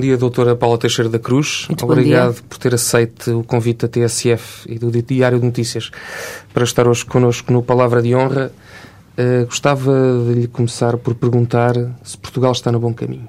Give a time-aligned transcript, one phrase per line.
[0.00, 1.66] Bom dia, doutora Paula Teixeira da Cruz.
[1.68, 5.90] Muito Obrigado por ter aceito o convite da TSF e do Diário de Notícias
[6.54, 8.50] para estar hoje connosco no Palavra de Honra.
[9.14, 9.92] Eh, gostava
[10.26, 13.28] de lhe começar por perguntar se Portugal está no bom caminho.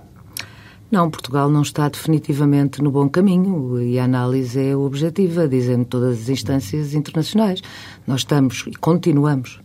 [0.90, 6.22] Não, Portugal não está definitivamente no bom caminho e a análise é objetiva, dizem todas
[6.22, 7.62] as instâncias internacionais.
[8.08, 9.60] Nós estamos e continuamos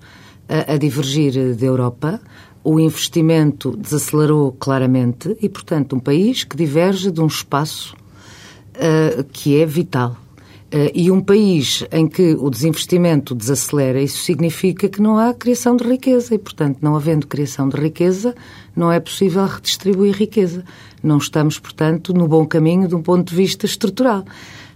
[0.49, 2.21] a, a divergir da Europa.
[2.69, 7.95] O investimento desacelerou claramente e, portanto, um país que diverge de um espaço
[8.75, 10.17] uh, que é vital.
[10.75, 15.77] Uh, e um país em que o desinvestimento desacelera, isso significa que não há criação
[15.77, 18.35] de riqueza e, portanto, não havendo criação de riqueza,
[18.75, 20.65] não é possível redistribuir riqueza.
[21.01, 24.25] Não estamos, portanto, no bom caminho de um ponto de vista estrutural.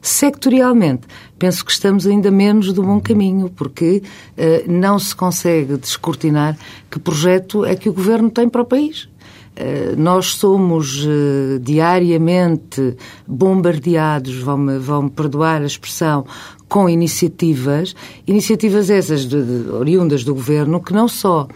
[0.02, 1.06] Sectorialmente,
[1.38, 4.02] penso que estamos ainda menos do bom caminho, porque
[4.36, 6.56] uh, não se consegue descortinar
[6.90, 9.04] que projeto é que o governo tem para o país.
[9.04, 16.24] Uh, nós somos uh, diariamente bombardeados, vão-me vão perdoar a expressão,
[16.66, 17.94] com iniciativas,
[18.26, 21.48] iniciativas essas de, de, oriundas do governo, que não só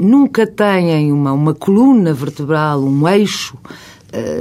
[0.00, 3.56] nunca têm uma, uma coluna vertebral, um eixo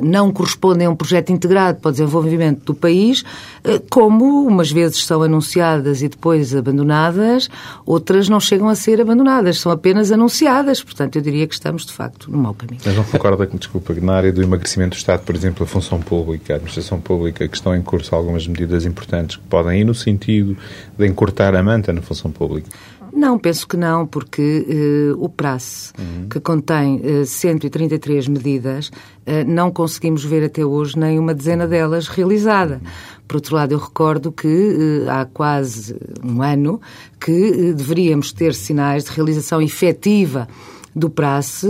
[0.03, 3.23] não correspondem a um projeto integrado para o desenvolvimento do país,
[3.89, 7.49] como umas vezes são anunciadas e depois abandonadas,
[7.85, 10.83] outras não chegam a ser abandonadas, são apenas anunciadas.
[10.83, 12.81] Portanto, eu diria que estamos, de facto, no mau caminho.
[12.85, 15.99] Mas não concorda que, desculpa, na área do emagrecimento do Estado, por exemplo, a função
[15.99, 19.93] pública, a administração pública, que estão em curso algumas medidas importantes que podem ir no
[19.93, 20.57] sentido
[20.97, 22.69] de encurtar a manta na função pública?
[23.13, 26.29] Não, penso que não, porque uh, o PRAS, uhum.
[26.29, 32.07] que contém uh, 133 medidas, uh, não conseguimos ver até hoje nem uma dezena delas
[32.07, 32.75] realizada.
[32.75, 32.91] Uhum.
[33.27, 36.81] Por outro lado, eu recordo que há quase um ano
[37.19, 40.47] que deveríamos ter sinais de realização efetiva
[40.95, 41.67] do praxe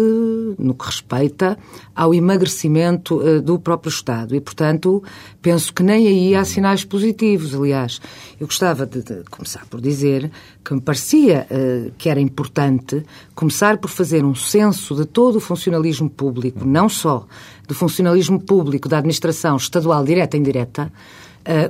[0.58, 1.58] no que respeita
[1.96, 4.36] ao emagrecimento uh, do próprio Estado.
[4.36, 5.04] E, portanto,
[5.42, 7.54] penso que nem aí há sinais positivos.
[7.54, 8.02] Aliás,
[8.40, 10.32] eu gostava de, de começar por dizer
[10.64, 13.04] que me parecia uh, que era importante
[13.36, 17.26] começar por fazer um censo de todo o funcionalismo público, não só
[17.68, 20.92] do funcionalismo público da administração estadual direta e indireta,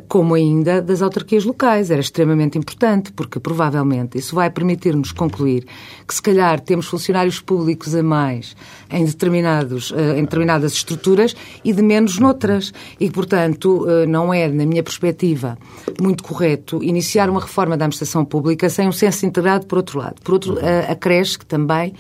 [0.08, 1.90] como ainda das autarquias locais.
[1.90, 5.66] Era extremamente importante, porque provavelmente isso vai permitir-nos concluir
[6.08, 8.56] que, se calhar, temos funcionários públicos a mais
[8.90, 12.74] em, determinados, uh, em determinadas estruturas e de menos noutras.
[13.00, 15.58] E, portanto, uh, não é, na minha perspectiva,
[16.02, 20.22] muito correto iniciar uma reforma da administração pública sem um senso integrado por outro lado.
[20.22, 20.58] Por outro,
[20.90, 21.94] a creche, que também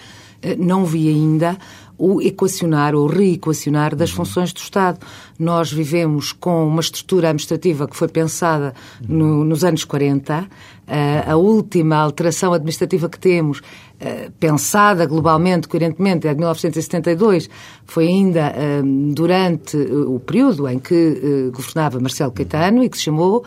[0.58, 1.58] não vi ainda
[2.02, 4.98] o equacionar ou reequacionar das funções do Estado.
[5.38, 8.74] Nós vivemos com uma estrutura administrativa que foi pensada
[9.08, 10.42] no, nos anos 40.
[10.42, 17.48] Uh, a última alteração administrativa que temos, uh, pensada globalmente, coerentemente, é de 1972,
[17.86, 23.46] foi ainda uh, durante o período em que governava Marcelo Caetano e que se chamou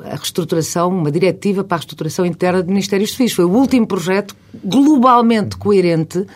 [0.00, 3.32] a reestruturação, uma diretiva para a reestruturação interna de Ministérios Civis.
[3.32, 4.34] Foi o último projeto
[4.64, 6.26] globalmente coerente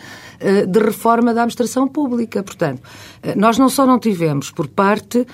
[0.67, 2.43] de reforma da administração pública.
[2.43, 2.81] Portanto,
[3.35, 5.25] nós não só não tivemos, por parte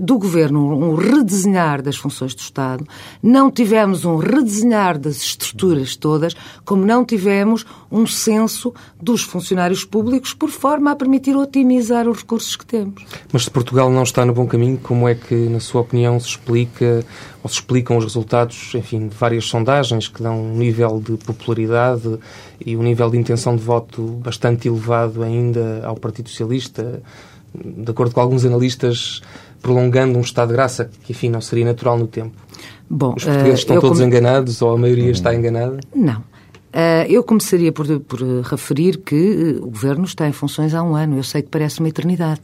[0.00, 2.86] do Governo, um redesenhar das funções do Estado,
[3.22, 6.34] não tivemos um redesenhar das estruturas todas,
[6.64, 12.56] como não tivemos um censo dos funcionários públicos, por forma a permitir otimizar os recursos
[12.56, 13.04] que temos.
[13.32, 16.28] Mas se Portugal não está no bom caminho, como é que, na sua opinião, se
[16.28, 17.04] explica
[17.42, 22.18] ou se explicam os resultados, enfim, de várias sondagens que dão um nível de popularidade
[22.64, 27.02] e um nível de intenção de voto bastante elevado ainda ao Partido Socialista,
[27.54, 29.20] de acordo com alguns analistas,
[29.60, 32.36] prolongando um estado de graça que, enfim, não seria natural no tempo.
[32.88, 34.08] Bom, Os portugueses uh, estão todos come...
[34.08, 35.78] enganados ou a maioria está enganada?
[35.94, 36.30] Não.
[36.70, 40.94] Uh, eu começaria por, por referir que uh, o Governo está em funções há um
[40.94, 41.16] ano.
[41.16, 42.40] Eu sei que parece uma eternidade,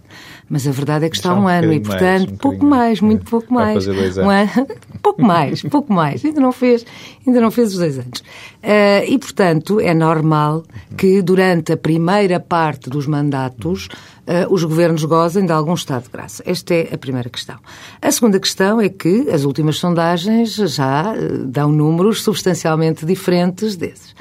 [0.49, 2.65] mas a verdade é que está há um, um ano e, portanto, mais, um pouco
[2.65, 3.31] mais, muito é.
[3.31, 3.87] pouco mais.
[3.87, 4.67] Um ano,
[5.01, 6.25] pouco mais, pouco mais.
[6.25, 6.85] Ainda não fez,
[7.25, 8.19] ainda não fez os dois anos.
[8.65, 10.65] Uh, e, portanto, é normal
[10.97, 13.89] que durante a primeira parte dos mandatos
[14.27, 16.43] uh, os governos gozem de algum estado de graça.
[16.47, 17.57] Esta é a primeira questão.
[18.01, 24.15] A segunda questão é que as últimas sondagens já uh, dão números substancialmente diferentes desses.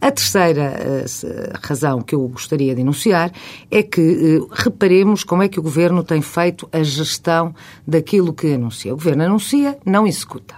[0.00, 3.32] A terceira uh, razão que eu gostaria de enunciar
[3.70, 7.54] é que reparemos como é que o Governo tem feito a gestão
[7.86, 8.92] daquilo que anuncia.
[8.92, 10.56] O Governo anuncia, não executa.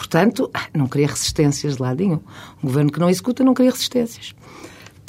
[0.00, 2.20] Portanto, não cria resistências de lado nenhum.
[2.62, 4.34] Um Governo que não executa não cria resistências.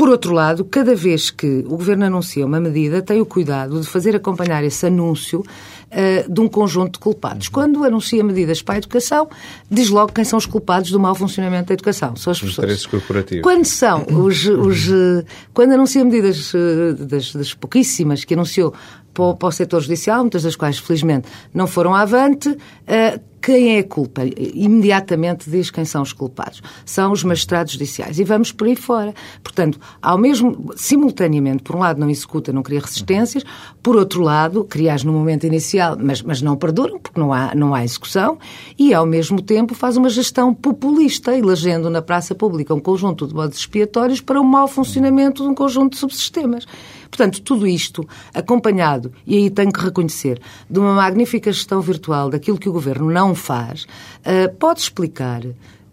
[0.01, 3.85] Por outro lado, cada vez que o Governo anuncia uma medida, tem o cuidado de
[3.85, 7.49] fazer acompanhar esse anúncio uh, de um conjunto de culpados.
[7.49, 9.29] Quando anuncia medidas para a educação,
[9.69, 12.15] diz logo quem são os culpados do mau funcionamento da educação.
[12.15, 13.43] São as os interesses corporativos.
[13.43, 14.43] Quando são os...
[14.43, 18.73] os uh, quando anuncia medidas uh, das, das pouquíssimas que anunciou
[19.13, 23.75] para o, para o setor judicial, muitas das quais, felizmente, não foram avante, uh, quem
[23.77, 24.21] é a culpa?
[24.53, 26.61] Imediatamente diz quem são os culpados.
[26.85, 28.19] São os magistrados judiciais.
[28.19, 29.15] E vamos por aí fora.
[29.43, 33.43] Portanto, ao mesmo, simultaneamente, por um lado não executa, não cria resistências,
[33.81, 37.73] por outro lado, crias no momento inicial, mas, mas não perduram, porque não há, não
[37.73, 38.37] há execução,
[38.77, 43.33] e ao mesmo tempo faz uma gestão populista, elegendo na praça pública um conjunto de
[43.33, 46.67] modos expiatórios para o mau funcionamento de um conjunto de subsistemas.
[47.11, 52.57] Portanto, tudo isto acompanhado, e aí tenho que reconhecer, de uma magnífica gestão virtual daquilo
[52.57, 55.43] que o Governo não faz, uh, pode explicar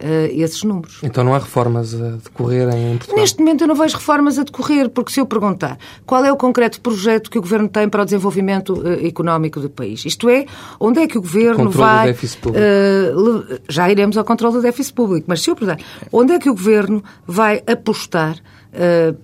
[0.00, 1.00] Uh, esses números.
[1.02, 3.20] Então não há reformas a decorrer em Portugal?
[3.20, 5.76] Neste momento eu não vejo reformas a decorrer, porque se eu perguntar
[6.06, 9.68] qual é o concreto projeto que o Governo tem para o desenvolvimento uh, económico do
[9.68, 10.46] país, isto é,
[10.78, 12.06] onde é que o Governo controle vai...
[12.06, 12.64] Do déficit público.
[12.64, 15.82] Uh, já iremos ao controle do déficit público, mas se eu perguntar,
[16.12, 18.57] onde é que o Governo vai apostar eh,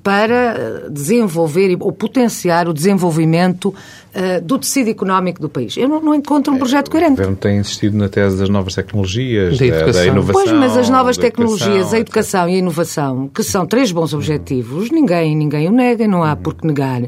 [0.03, 3.73] para desenvolver ou potenciar o desenvolvimento
[4.17, 5.77] eh, do tecido económico do país.
[5.77, 7.15] Eu não, não encontro um projeto coerente.
[7.15, 10.45] O Governo tem insistido na tese das novas tecnologias, da, da, inovação.
[10.45, 14.93] Pois, mas as novas tecnologias, a educação e a inovação, que são três bons objetivos,
[14.93, 17.03] ninguém, ninguém o nega, não há por que negar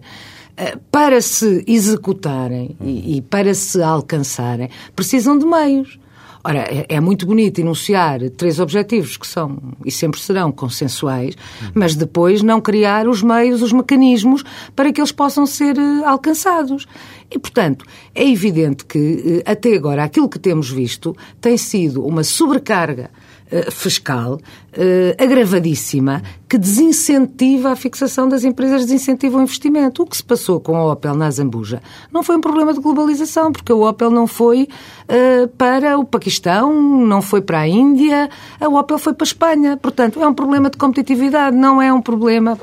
[0.57, 6.01] eh, para se executarem e, e, para se alcançarem, precisam de meios.
[6.49, 11.35] Ora, é, é, muito bonito enunciar três objetivos que são e sempre serão consensuais,
[11.75, 14.45] mas depois não criar os meios, os mecanismos
[14.77, 16.87] para que eles possam ser uh, alcançados.
[17.31, 17.85] E, portanto,
[18.15, 23.11] é evidente que uh, até agora aquilo que temos visto tem sido uma sobrecarga
[23.49, 30.03] eh, fiscal uh, agravadíssima que desincentiva a fixação das empresas, desincentiva o investimento.
[30.03, 31.81] O que se passou com a Opel na Zambuja
[32.13, 36.75] não foi um problema de globalização, porque a Opel não foi uh, para o Paquistão,
[37.07, 38.29] não foi para a Índia,
[38.61, 39.77] a Opel foi para a Espanha.
[39.77, 42.59] Portanto, é um problema de competitividade, não é um problema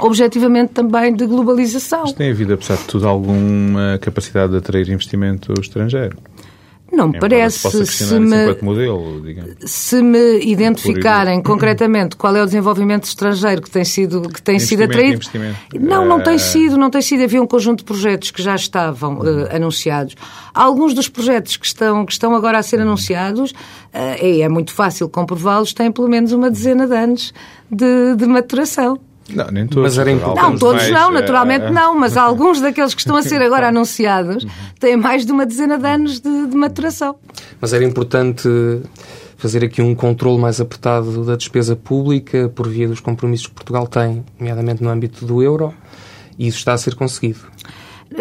[0.00, 2.02] objetivamente também de globalização.
[2.02, 6.16] Mas tem havido, apesar de tudo, alguma capacidade de atrair investimento estrangeiro?
[6.92, 7.86] Não me parece.
[7.86, 9.22] Se me, modelo,
[9.64, 14.82] se me identificarem concretamente qual é o desenvolvimento estrangeiro que tem sido, que tem sido
[14.82, 15.20] atraído.
[15.78, 17.22] Não, não tem eh, sido, não tem sido.
[17.22, 20.16] Havia um conjunto de projetos que já estavam uh, anunciados.
[20.52, 23.54] Alguns dos projetos que estão, que estão agora a ser anunciados, uh,
[23.92, 27.32] é, é muito fácil comprová-los, têm pelo menos uma dezena de anos
[27.70, 28.98] de, de maturação.
[29.34, 29.96] Não, nem todos.
[29.96, 30.06] Mas
[30.36, 31.70] não, todos mais, não, naturalmente é...
[31.70, 34.46] não, mas alguns daqueles que estão a ser agora anunciados
[34.78, 37.16] têm mais de uma dezena de anos de, de maturação.
[37.60, 38.48] Mas era importante
[39.40, 43.86] fazer aqui um controle mais apertado da despesa pública por via dos compromissos que Portugal
[43.86, 45.72] tem, nomeadamente no âmbito do euro,
[46.38, 47.40] e isso está a ser conseguido.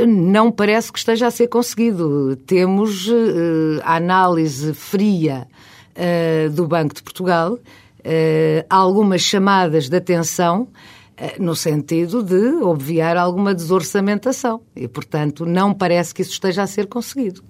[0.08, 2.36] Não parece que esteja a ser conseguido.
[2.46, 5.48] Temos uh, a análise fria
[5.96, 10.68] uh, do Banco de Portugal, uh, algumas chamadas de atenção
[11.40, 14.62] no sentido de obviar alguma desorçamentação.
[14.76, 17.44] E, portanto, não parece que isso esteja a ser conseguido.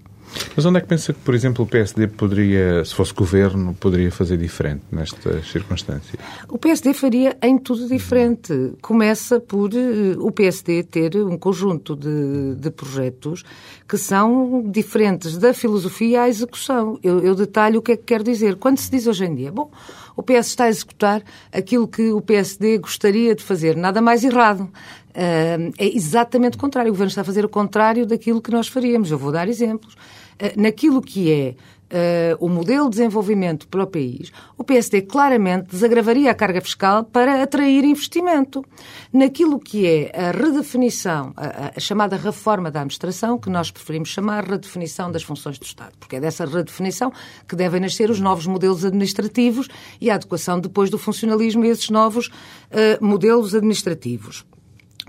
[0.55, 4.11] Mas onde é que pensa que, por exemplo, o PSD poderia, se fosse governo, poderia
[4.11, 6.21] fazer diferente nestas circunstâncias?
[6.47, 8.73] O PSD faria em tudo diferente.
[8.81, 13.43] Começa por uh, o PSD ter um conjunto de, de, projetos
[13.87, 16.99] que são diferentes da filosofia à execução.
[17.01, 18.55] Eu, eu detalho o que é que quero dizer.
[18.55, 19.71] Quando se diz hoje em dia, bom,
[20.19, 24.63] o PS está a executar aquilo que o PSD gostaria de fazer, nada mais errado.
[24.63, 26.89] Uh, é exatamente o contrário.
[26.89, 29.11] O Governo está a fazer o contrário daquilo que nós faríamos.
[29.11, 29.93] Eu vou dar exemplos.
[29.93, 31.55] Uh, naquilo que é
[31.91, 37.03] uh, o modelo de desenvolvimento para o país, o PSD claramente desagravaria a carga fiscal
[37.03, 38.63] para atrair investimento.
[39.11, 44.43] Naquilo que é a redefinição, a, a chamada reforma da administração, que nós preferimos chamar
[44.43, 47.11] redefinição das funções do Estado, porque é dessa redefinição
[47.47, 49.67] que devem nascer os novos modelos administrativos
[49.99, 54.45] e a adequação depois do funcionalismo a esses novos uh, modelos administrativos.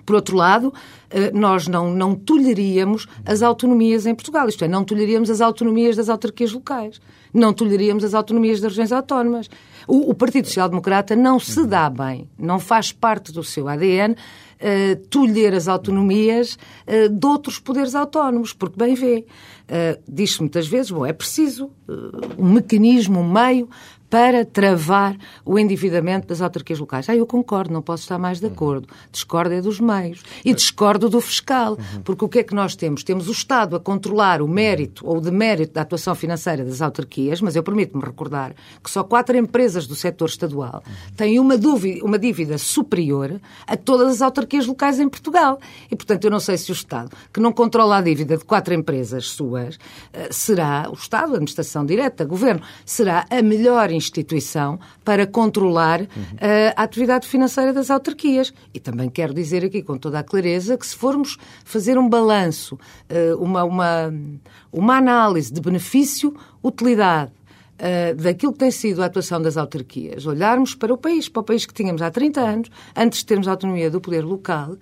[0.05, 0.73] Por outro lado,
[1.33, 6.09] nós não, não toleraríamos as autonomias em Portugal, isto é, não toleraríamos as autonomias das
[6.09, 7.01] autarquias locais,
[7.35, 9.51] não toleraríamos as autonomias das regiões autónomas.
[9.87, 14.15] O, o Partido Social Democrata não se dá bem, não faz parte do seu ADN
[14.61, 19.27] uh, tolher as autonomias uh, de outros poderes autónomos, porque bem vê.
[19.69, 23.69] Uh, Diz-se muitas vezes, bom, é preciso uh, um mecanismo, um meio
[24.11, 27.09] para travar o endividamento das autarquias locais.
[27.09, 28.89] Ah, eu concordo, não posso estar mais de acordo.
[29.13, 30.23] Discordo é dos meios.
[30.45, 33.05] E discordo do fiscal, porque o que é que nós temos?
[33.05, 37.41] Temos o Estado a controlar o mérito ou o demérito da atuação financeira das autarquias,
[37.41, 38.53] mas eu permito-me recordar
[38.83, 40.83] que só quatro empresas do setor estadual
[41.17, 45.61] têm uma, dúvida, uma dívida superior a todas as autarquias locais em Portugal.
[45.89, 48.75] E, portanto, eu não sei se o Estado, que não controla a dívida de quatro
[48.75, 49.79] empresas suas,
[50.13, 56.07] eh, será o Estado, a administração direta, governo, será a melhor instituição para controlar uh,
[56.75, 58.53] a atividade financeira das autarquias.
[58.75, 62.75] E também quero dizer aqui com toda a clareza que se formos fazer um balanço,
[62.75, 64.13] uh, uma, uma,
[64.73, 67.33] uma análise de benefício-utilidade
[67.81, 71.43] Uh, daquilo que tem sido a atuação das autarquias, olharmos para o país, para o
[71.43, 74.77] país que tínhamos há 30 anos, antes de termos a autonomia do poder local,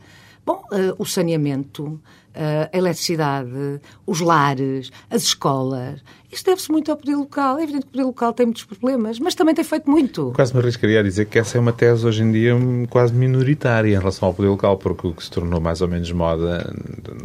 [0.45, 0.61] bom,
[0.99, 2.01] o saneamento,
[2.35, 6.03] a eletricidade, os lares, as escolas.
[6.31, 7.59] Isto deve-se muito ao poder local.
[7.59, 10.33] É evidente que o poder local tem muitos problemas, mas também tem feito muito.
[10.35, 12.55] Quase me arriscaria a dizer que essa é uma tese hoje em dia
[12.91, 16.11] quase minoritária em relação ao poder local, porque o que se tornou mais ou menos
[16.13, 16.71] moda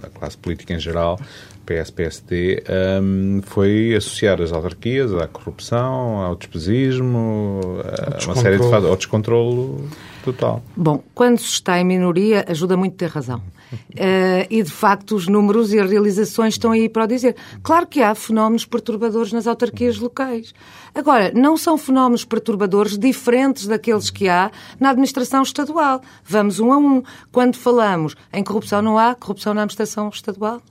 [0.02, 1.20] na classe política em geral,
[1.66, 2.64] PS-PSD,
[3.02, 8.96] um, foi associar as autarquias à corrupção, ao despesismo, a uma série de fatores, ao
[8.96, 9.90] descontrolo
[10.24, 10.64] total.
[10.76, 13.42] Bom, quando se está em minoria, ajuda muito ter razão.
[13.74, 17.36] Uh, e, de facto, os números e as realizações estão aí para o dizer.
[17.62, 20.54] Claro que há fenómenos perturbadores nas autarquias locais.
[20.96, 26.02] Agora, não são fenómenos perturbadores diferentes daqueles que há na administração estadual.
[26.24, 27.04] Vamos um a um.
[27.32, 30.62] Quando falamos em corrupção, não há corrupção na administração estadual?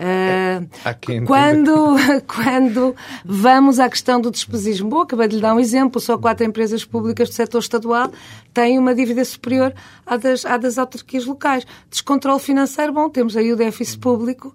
[0.00, 6.00] Uh, quando, quando vamos à questão do despesismo, bom, acabei de lhe dar um exemplo,
[6.00, 8.10] só quatro empresas públicas do setor estadual
[8.54, 9.74] têm uma dívida superior
[10.06, 11.66] à das, à das autarquias locais.
[11.90, 14.54] Descontrole financeiro, bom, temos aí o déficit público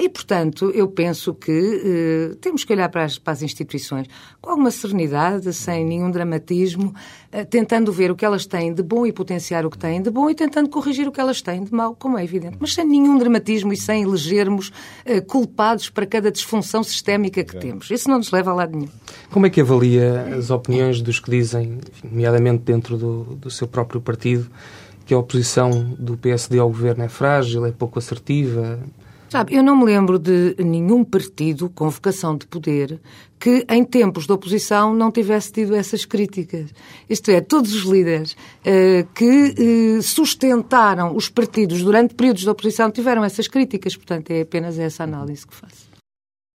[0.00, 4.08] e, portanto, eu penso que uh, temos que olhar para as, para as, instituições
[4.40, 6.92] com alguma serenidade, sem nenhum dramatismo,
[7.32, 10.10] uh, tentando ver o que elas têm de bom e potenciar o que têm de
[10.10, 12.56] bom e tentando corrigir o que elas têm de mau, como é evidente.
[12.58, 14.72] Mas sem nenhum dramatismo e sem elegermos
[15.28, 17.90] culpados para cada disfunção sistémica que temos.
[17.90, 18.90] Isso não nos leva a lado nenhum.
[19.30, 24.00] Como é que avalia as opiniões dos que dizem, nomeadamente dentro do, do seu próprio
[24.00, 24.50] partido,
[25.06, 28.78] que a oposição do PSD ao governo é frágil, é pouco assertiva,
[29.30, 33.00] Sabe, eu não me lembro de nenhum partido com vocação de poder
[33.38, 36.74] que, em tempos de oposição, não tivesse tido essas críticas.
[37.08, 39.54] Isto é, todos os líderes uh, que
[39.96, 43.94] uh, sustentaram os partidos durante períodos de oposição tiveram essas críticas.
[43.94, 45.88] Portanto, é apenas essa análise que faço.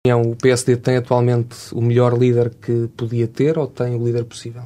[0.07, 4.63] O PSD tem atualmente o melhor líder que podia ter ou tem o líder possível?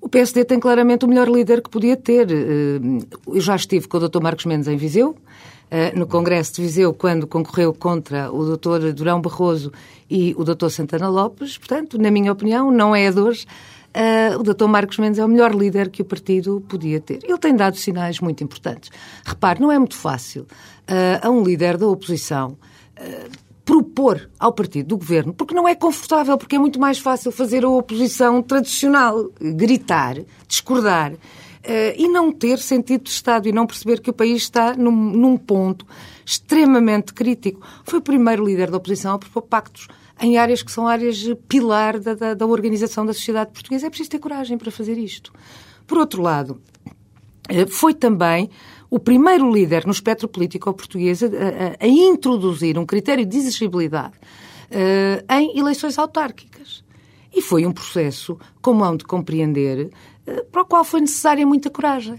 [0.00, 2.28] O PSD tem claramente o melhor líder que podia ter.
[2.32, 2.80] Eh,
[3.28, 4.20] eu já estive com o Dr.
[4.20, 5.16] Marcos Mendes em Viseu.
[5.74, 8.92] Eh, no Congresso de Viseu quando concorreu contra o Dr.
[8.92, 9.72] Durão Barroso
[10.10, 10.68] e o Dr.
[10.68, 11.56] Santana Lopes.
[11.56, 13.44] Portanto, na minha opinião, não é a dores.
[13.94, 14.66] Uh, o Dr.
[14.66, 17.20] Marcos Mendes é o melhor líder que o partido podia ter.
[17.24, 18.90] Ele tem dado sinais muito importantes.
[19.24, 22.58] Repare, não é muito fácil uh, a um líder da oposição
[22.98, 23.30] uh,
[23.64, 27.64] propor ao partido do governo, porque não é confortável, porque é muito mais fácil fazer
[27.64, 31.14] a oposição tradicional, gritar, discordar.
[31.64, 34.90] Uh, e não ter sentido de Estado e não perceber que o país está num,
[34.90, 35.86] num ponto
[36.26, 37.64] extremamente crítico.
[37.84, 39.86] Foi o primeiro líder da oposição a propor pactos
[40.20, 43.86] em áreas que são áreas pilar da, da, da organização da sociedade portuguesa.
[43.86, 45.32] É preciso ter coragem para fazer isto.
[45.86, 46.60] Por outro lado,
[47.48, 48.50] uh, foi também
[48.90, 54.14] o primeiro líder no espectro político português a, a, a introduzir um critério de exigibilidade
[54.70, 56.82] uh, em eleições autárquicas.
[57.34, 59.90] E foi um processo, como hão de compreender, eh,
[60.50, 62.18] para o qual foi necessária muita coragem.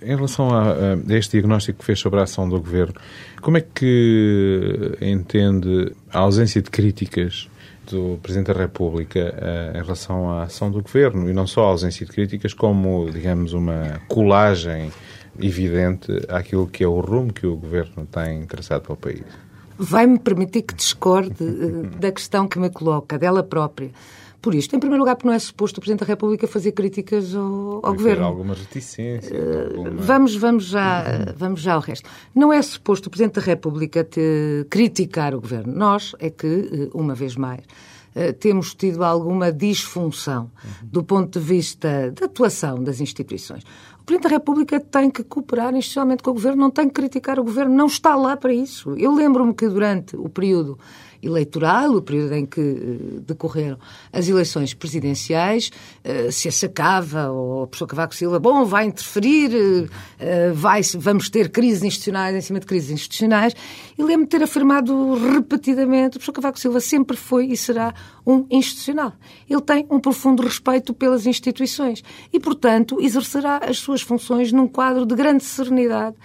[0.00, 2.94] Em relação a, a, este diagnóstico que fez sobre a ação do Governo,
[3.42, 7.48] como é que entende a ausência de críticas
[7.90, 11.28] do Presidente da República uh, em relação à ação do Governo?
[11.28, 14.92] E não só a ausência de críticas, como, digamos, uma colagem
[15.40, 19.48] evidente àquilo que é o rumo que o Governo tem traçado para o país?
[19.78, 23.90] vai-me permitir que discorde uh, da questão que me coloca, dela própria.
[24.40, 27.34] Por isto, em primeiro lugar, porque não é suposto o Presidente da República fazer críticas
[27.34, 28.24] ao, ao Governo.
[28.24, 29.36] alguma reticência.
[29.36, 32.08] Uh, vamos, vamos, já, vamos já ao resto.
[32.34, 35.74] Não é suposto o Presidente da República te criticar o Governo.
[35.74, 37.62] Nós é que, uma vez mais,
[38.14, 40.50] eh, temos tido alguma disfunção
[40.82, 43.62] do ponto de vista da atuação das instituições.
[44.00, 47.38] O Presidente da República tem que cooperar institucionalmente com o Governo, não tem que criticar
[47.38, 48.94] o Governo, não está lá para isso.
[48.96, 50.78] Eu lembro-me que durante o período
[51.22, 53.78] eleitoral, o período em que uh, decorreram
[54.12, 55.70] as eleições presidenciais,
[56.04, 61.50] uh, se achacava, ou a pessoa Cavaco Silva, bom, vai interferir, uh, vai, vamos ter
[61.50, 63.54] crises institucionais em cima de crises institucionais.
[63.96, 67.92] E lembro-me de ter afirmado repetidamente, o professor Cavaco Silva sempre foi e será
[68.26, 69.12] um institucional.
[69.48, 75.06] Ele tem um profundo respeito pelas instituições e, portanto, exercerá as suas funções num quadro
[75.06, 76.16] de grande serenidade,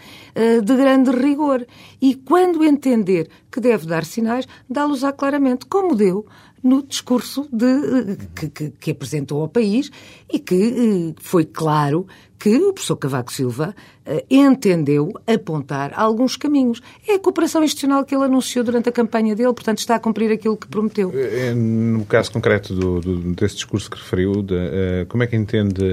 [0.63, 1.65] de grande rigor.
[2.03, 6.25] E quando entender que deve dar sinais, dá-los-á claramente, como deu
[6.61, 9.89] no discurso de, que, que, que, apresentou ao país
[10.29, 12.05] e que eh, foi claro
[12.43, 13.73] que o professor Cavaco Silva
[14.05, 16.81] eh, entendeu apontar alguns caminhos.
[17.07, 20.29] É a cooperação institucional que ele anunciou durante a campanha dele, portanto está a cumprir
[20.29, 21.09] aquilo que prometeu.
[21.15, 25.37] Eh, no caso concreto do, do, desse discurso que referiu, de, uh, como é que
[25.37, 25.85] entende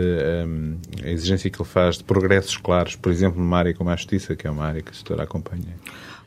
[1.04, 4.34] a exigência que ele faz de progressos claros, por exemplo, numa área como a justiça,
[4.34, 5.76] que é uma área que a senhora acompanha?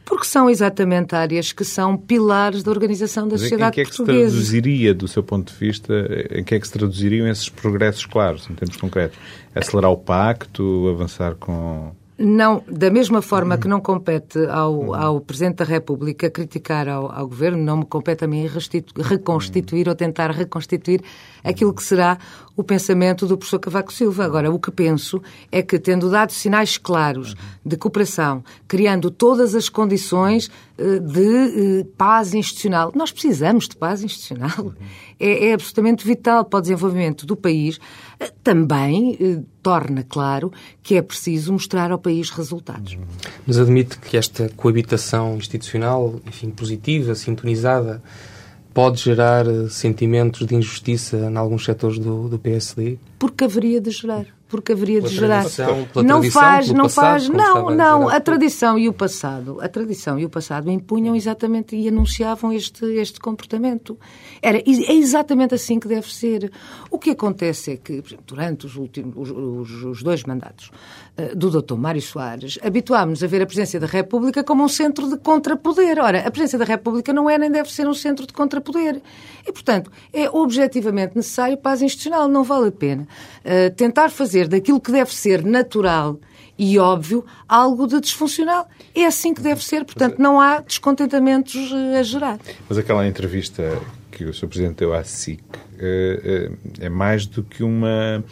[0.05, 3.81] Porque são exatamente áreas que são pilares da organização da sociedade portuguesa.
[3.81, 4.29] Em que é que portuguesa.
[4.29, 5.93] se traduziria, do seu ponto de vista,
[6.31, 9.17] em que é que se traduziriam esses progressos claros, em termos concretos?
[9.55, 15.57] Acelerar o pacto, avançar com não, da mesma forma que não compete ao, ao Presidente
[15.57, 18.47] da República criticar ao, ao Governo, não me compete a mim
[18.97, 21.01] reconstituir ou tentar reconstituir
[21.43, 22.17] aquilo que será
[22.55, 24.25] o pensamento do professor Cavaco Silva.
[24.25, 25.21] Agora, o que penso
[25.51, 27.35] é que, tendo dado sinais claros
[27.65, 34.03] de cooperação, criando todas as condições eh, de eh, paz institucional, nós precisamos de paz
[34.03, 34.73] institucional,
[35.19, 37.79] é, é absolutamente vital para o desenvolvimento do país,
[38.19, 40.51] eh, também torna claro
[40.83, 42.97] que é preciso mostrar ao país resultados.
[43.47, 48.03] Mas admite que esta coabitação institucional, enfim, positiva, sintonizada,
[48.73, 52.97] pode gerar sentimentos de injustiça em alguns setores do, do PSD?
[53.19, 55.45] Porque haveria de gerar porque haveria de gerar.
[56.05, 58.07] Não faz, não faz, não, não.
[58.07, 62.85] A tradição e o passado, a tradição e o passado impunham exatamente e anunciavam este,
[62.85, 63.97] este comportamento.
[64.43, 66.51] Era, é exatamente assim que deve ser.
[66.91, 70.69] O que acontece é que, durante os, últimos, os, os, os dois mandatos
[71.17, 71.73] uh, do Dr.
[71.73, 75.97] Mário Soares, habituámos a ver a presença da República como um centro de contrapoder.
[75.97, 79.01] Ora, a presença da República não é nem deve ser um centro de contrapoder.
[79.47, 82.27] E, portanto, é objetivamente necessário paz institucional.
[82.27, 83.07] Não vale a pena
[83.43, 86.19] uh, tentar fazer fazer daquilo que deve ser natural
[86.57, 88.67] e óbvio algo de disfuncional.
[88.93, 92.39] É assim que deve ser, portanto, não há descontentamentos eh, a gerar.
[92.69, 93.79] Mas aquela entrevista
[94.11, 94.47] que o Sr.
[94.47, 95.41] Presidente deu à SIC
[95.79, 98.23] eh, eh, é mais do que uma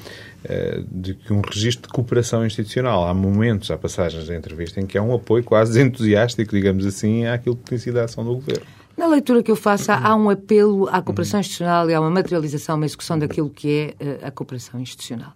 [0.91, 3.07] de que um registro de cooperação institucional.
[3.07, 7.27] Há momentos, há passagens da entrevista em que há um apoio quase entusiástico, digamos assim,
[7.27, 8.65] àquilo que tem sido a ação do Governo.
[8.97, 12.75] Na leitura que eu faço, há um apelo à cooperação institucional e há uma materialização,
[12.75, 15.33] uma execução daquilo que é a cooperação institucional.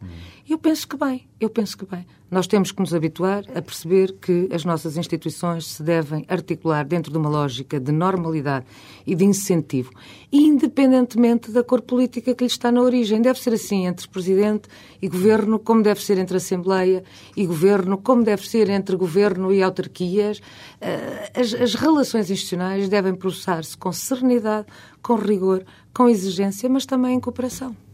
[0.48, 2.06] Eu penso que bem, eu penso que bem.
[2.36, 7.10] Nós temos que nos habituar a perceber que as nossas instituições se devem articular dentro
[7.10, 8.65] de uma lógica de normalidade
[9.08, 9.89] e de incentivo,
[10.30, 13.21] independentemente da cor política que lhe está na origem.
[13.21, 14.67] Deve ser assim entre Presidente
[15.02, 17.06] e Governo, como deve ser entre Assembleia
[17.38, 20.41] e Governo, como deve ser entre Governo e autarquias.
[20.82, 24.67] Eh, as, as relações institucionais devem processar-se com serenidade,
[25.02, 27.85] com rigor, com exigência, mas também em cooperação.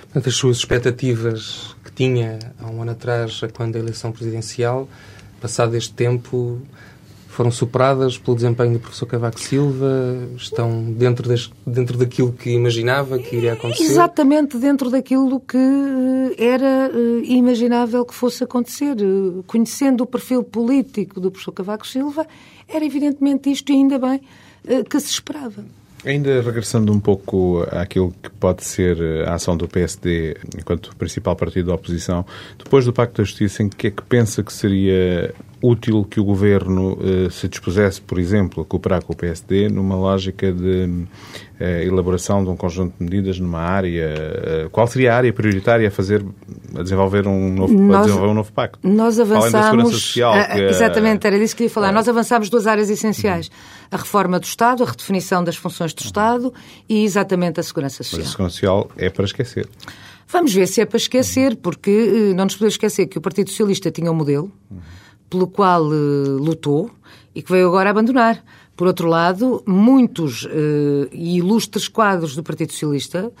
[0.00, 4.88] Portanto, as suas expectativas que tinha há um ano atrás, quando a eleição presidencial,
[5.40, 6.60] passado este tempo,
[7.36, 10.16] foram superadas pelo desempenho do professor Cavaco Silva?
[10.38, 13.84] Estão dentro, das, dentro daquilo que imaginava que iria acontecer?
[13.84, 18.96] Exatamente dentro daquilo que eh, era uh, imaginável que fosse acontecer.
[19.46, 22.26] Conhecendo o perfil político do professor Cavaco Silva,
[22.66, 24.22] era evidentemente isto, e ainda bem,
[24.64, 25.62] uh, que se esperava.
[26.04, 31.68] Ainda regressando um pouco àquilo que pode ser a ação do PSD enquanto principal partido
[31.68, 32.24] da oposição,
[32.58, 36.24] depois do Pacto da Justiça, em que é que pensa que seria útil que o
[36.24, 41.06] Governo eh, se dispusesse, por exemplo, a cooperar com o PSD numa lógica de
[41.58, 44.14] eh, elaboração de um conjunto de medidas numa área?
[44.16, 46.24] Eh, qual seria a área prioritária a fazer,
[46.74, 48.78] a desenvolver um novo, nós, desenvolver um novo pacto?
[48.82, 49.90] Nós avançamos...
[49.90, 51.88] Social, que, exatamente, era disso que queria falar.
[51.88, 51.92] É.
[51.92, 53.50] Nós avançamos duas áreas essenciais.
[53.90, 56.52] A reforma do Estado, a redefinição das funções do Estado
[56.88, 58.20] e exatamente a segurança social.
[58.20, 59.68] Mas a segurança social é para esquecer.
[60.28, 63.90] Vamos ver se é para esquecer, porque não nos podemos esquecer que o Partido Socialista
[63.90, 64.50] tinha um modelo,
[65.30, 66.90] pelo qual uh, lutou
[67.34, 68.42] e que veio agora abandonar.
[68.76, 73.32] Por outro lado, muitos eh, e ilustres quadros do Partido Socialista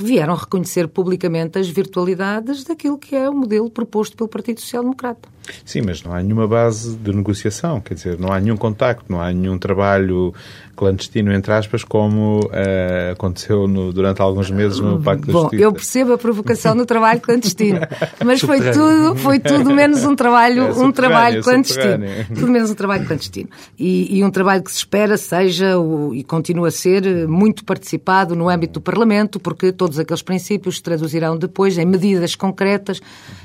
[0.00, 5.28] vieram reconhecer publicamente as virtualidades daquilo que é o modelo proposto pelo Partido Social Democrata.
[5.64, 9.20] Sim, mas não há nenhuma base de negociação, quer dizer, não há nenhum contacto, não
[9.20, 10.34] há nenhum trabalho
[10.76, 16.12] clandestino, entre aspas, como uh, aconteceu no, durante alguns meses no Pacto Bom, eu percebo
[16.12, 17.80] a provocação no trabalho clandestino,
[18.24, 21.82] mas foi tudo, foi tudo menos um trabalho, É um trabalho clandestino.
[21.82, 22.26] subterrâneo.
[22.34, 23.48] Tudo menos um trabalho clandestino.
[23.78, 27.64] E, e um trabalho que se espera seja o, e continua a ser eh, muito
[27.64, 33.00] participado no âmbito do Parlamento, porque todos aqueles princípios se traduzirão depois em medidas concretas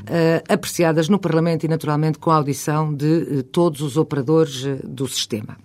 [0.05, 5.07] eh, apreciadas no Parlamento e, naturalmente, com a audição de eh, todos os operadores do
[5.07, 5.57] sistema.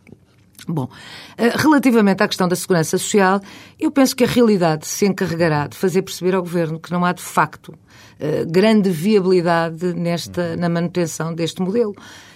[0.68, 0.88] Bom,
[1.36, 3.40] eh, relativamente à questão da segurança social,
[3.78, 7.12] eu penso que a realidade se encarregará de fazer perceber ao Governo que não há,
[7.12, 7.72] de facto,
[8.18, 11.94] eh, grande viabilidade nesta, na manutenção deste modelo.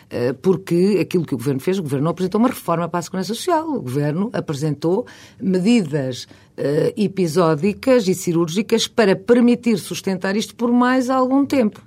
[0.08, 3.02] Eh, Porque aquilo que o Governo fez, o Governo não apresentou uma reforma para a
[3.02, 3.68] segurança social.
[3.68, 5.06] O Governo apresentou
[5.40, 6.26] medidas
[6.94, 11.80] episódicas e cirúrgicas para permitir sustentar isto por mais algum tempo.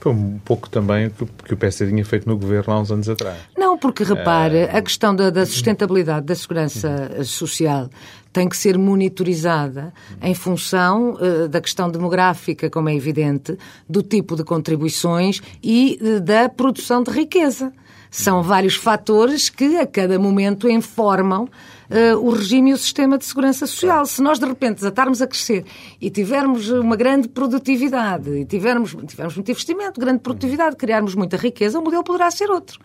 [0.00, 1.10] Foi um pouco também o
[1.44, 3.38] que, o PSD tinha feito no governo há uns anos atrás.
[3.56, 7.88] Não, porque repare, a questão da, da sustentabilidade da segurança social
[8.32, 14.36] tem que ser monitorizada em função eh, da questão demográfica, como é evidente, do tipo
[14.36, 17.72] de contribuições e eh, da produção de riqueza.
[18.10, 21.48] São vários fatores que a cada momento informam
[21.90, 24.04] eh, o regime e o sistema de segurança social.
[24.06, 25.64] Se nós de repente desatarmos a crescer
[26.00, 31.78] e tivermos uma grande produtividade, e tivermos, tivermos muito investimento, grande produtividade, criarmos muita riqueza,
[31.78, 32.78] o modelo poderá ser outro.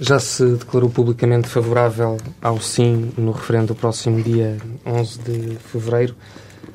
[0.00, 4.56] Já se declarou publicamente favorável ao sim no referendo do próximo dia
[4.86, 6.14] 11 de fevereiro.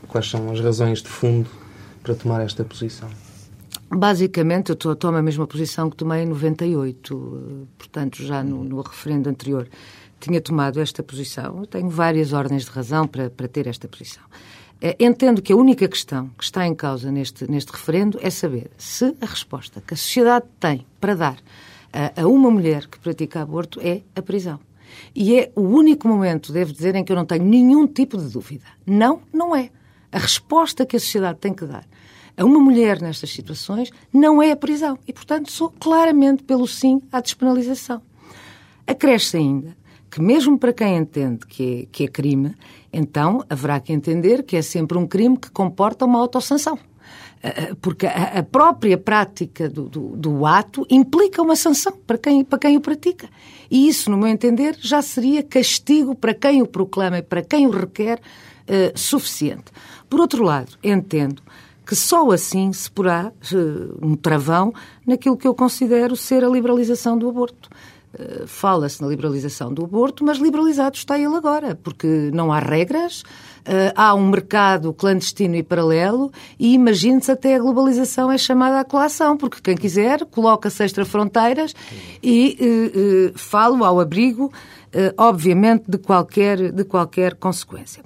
[0.10, 1.50] Quais são as razões de fundo
[2.04, 3.10] para tomar esta posição?
[3.90, 8.64] Basicamente, eu to- tomo a mesma posição que tomei em 98, eh, portanto, já no,
[8.64, 9.68] no referendo anterior
[10.24, 11.60] tinha tomado esta posição.
[11.60, 14.24] Eu tenho várias ordens de razão para, para ter esta posição.
[14.82, 18.72] Eh, Entendo que a única questão que está em causa neste, neste referendo é saber
[18.78, 21.38] se a resposta que a sociedade tem para dar
[21.92, 24.60] a, a uma mulher que pratica aborto é a prisão.
[25.14, 28.30] E é o único momento, devo dizer, em que eu não tenho nenhum tipo de
[28.30, 28.66] dúvida.
[28.86, 29.70] Não, não é.
[30.12, 31.86] A resposta que a sociedade tem que dar
[32.36, 34.98] a uma mulher nestas situações não é a prisão.
[35.08, 38.02] E, portanto, sou claramente pelo sim à despenalização.
[38.88, 39.76] Acresce ainda
[40.14, 42.54] que, mesmo para quem entende que é, que é crime,
[42.92, 46.78] então haverá que entender que é sempre um crime que comporta uma autossanção.
[47.44, 52.60] Ah, Porque a própria prática do, do- do ato implica uma sanção para quem, para
[52.60, 53.28] quem o pratica.
[53.70, 57.66] E isso, no meu entender, já seria castigo para quem o proclama e para quem
[57.68, 58.22] o requer
[58.68, 59.66] eh, suficiente.
[60.10, 61.42] Por outro lado, entendo
[61.86, 63.56] que só assim se porá eh,
[64.02, 64.72] um travão
[65.06, 67.68] naquilo que eu considero ser a liberalização do aborto.
[68.18, 73.24] Eh, Fala-se na liberalização do aborto, mas liberalizado está ele agora, porque não há regras,
[73.66, 78.84] eh, há um mercado clandestino e paralelo e imagine-se até a globalização é chamada à
[78.86, 81.74] colação, porque quem quiser coloca-se extra-fronteiras
[82.22, 84.52] e eh, eh, falo ao abrigo,
[85.18, 88.04] obviamente, de qualquer, de qualquer consequência.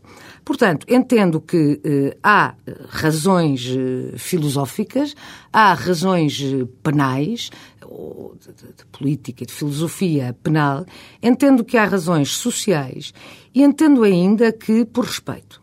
[0.47, 2.55] Portanto, entendo que eh, há
[2.87, 5.13] razões eh, filosóficas,
[5.51, 7.49] há razões eh, penais,
[7.89, 10.85] ou de, de- de política de filosofia penal,
[11.21, 13.13] entendo que há razões sociais
[13.53, 15.61] e entendo ainda que, por respeito,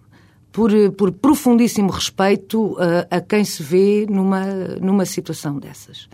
[0.52, 4.46] por, por profundíssimo respeito eh, a quem se vê numa,
[4.80, 6.08] numa situação dessas.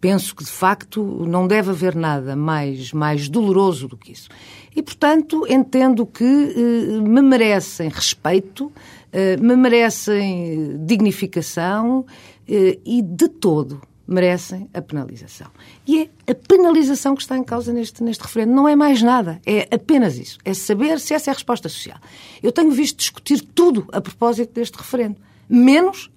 [0.00, 4.28] Penso que, de facto, não deve haver nada mais, mais doloroso do que isso.
[4.74, 8.70] E, portanto, entendo que eh, me merecem respeito,
[9.12, 12.04] eh, me merecem dignificação
[12.46, 15.48] eh, e, de todo, merecem a penalização.
[15.86, 18.52] E é a penalização que está em causa neste, neste referendo.
[18.52, 19.40] Não é mais nada.
[19.44, 20.38] É apenas isso.
[20.44, 21.98] É saber se essa é a resposta social.
[22.42, 25.16] Eu tenho visto discutir tudo a propósito deste referendo,
[25.48, 26.10] menos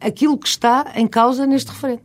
[0.00, 2.02] aquilo que está em causa neste referendo.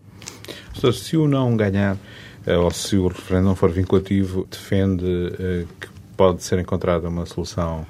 [0.83, 1.97] Ou se o não ganhar,
[2.45, 5.05] eh, ou se o referendo não for vinculativo, defende
[5.39, 7.85] eh, que pode ser encontrada uma solução,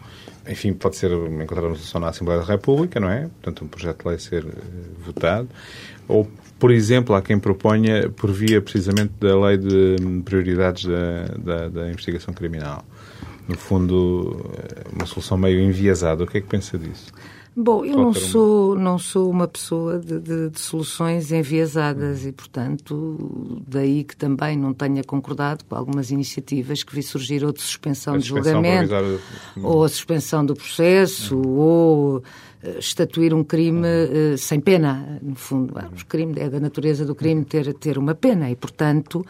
[0.47, 3.21] enfim, pode ser encontrada uma solução na Assembleia da República, não é?
[3.41, 4.51] Portanto, um projeto de lei ser eh,
[4.99, 5.49] votado.
[6.07, 6.29] Ou,
[6.59, 11.69] por exemplo, há quem proponha por via precisamente da lei de hum, prioridades da, da,
[11.69, 12.85] da investigação criminal.
[13.47, 16.23] No fundo, eh, uma solução meio enviesada.
[16.23, 17.11] O que é que pensa disso?
[17.57, 23.61] Bom, eu não sou, não sou uma pessoa de, de- de soluções enviesadas e, portanto,
[23.65, 28.17] daí que também não tenha concordado com algumas iniciativas que vi surgir ou de suspensão
[28.17, 28.93] de julgamento,
[29.63, 32.21] ou a suspensão do processo, ou
[32.77, 35.73] estatuir um crime uh, sem pena, no fundo.
[35.77, 39.25] O crime é da natureza do crime ter, ter uma pena e, portanto,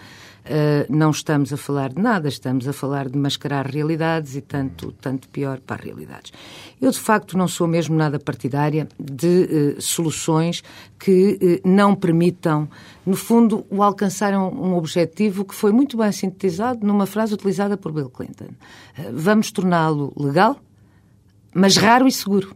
[0.90, 5.28] não estamos a falar de nada, estamos a falar de mascarar realidades e tanto, tanto
[5.30, 6.32] pior para realidades.
[6.80, 10.64] Eu, de facto, não sou mesmo nada partidária de uh, soluções
[11.00, 12.70] que não permitam,
[13.06, 17.76] no fundo, o alcançar um, um, objetivo que foi muito bem sintetizado numa frase utilizada
[17.76, 18.50] por Bill Clinton.
[19.12, 20.60] vamos torná-lo legal,
[21.54, 22.56] mas raro e seguro.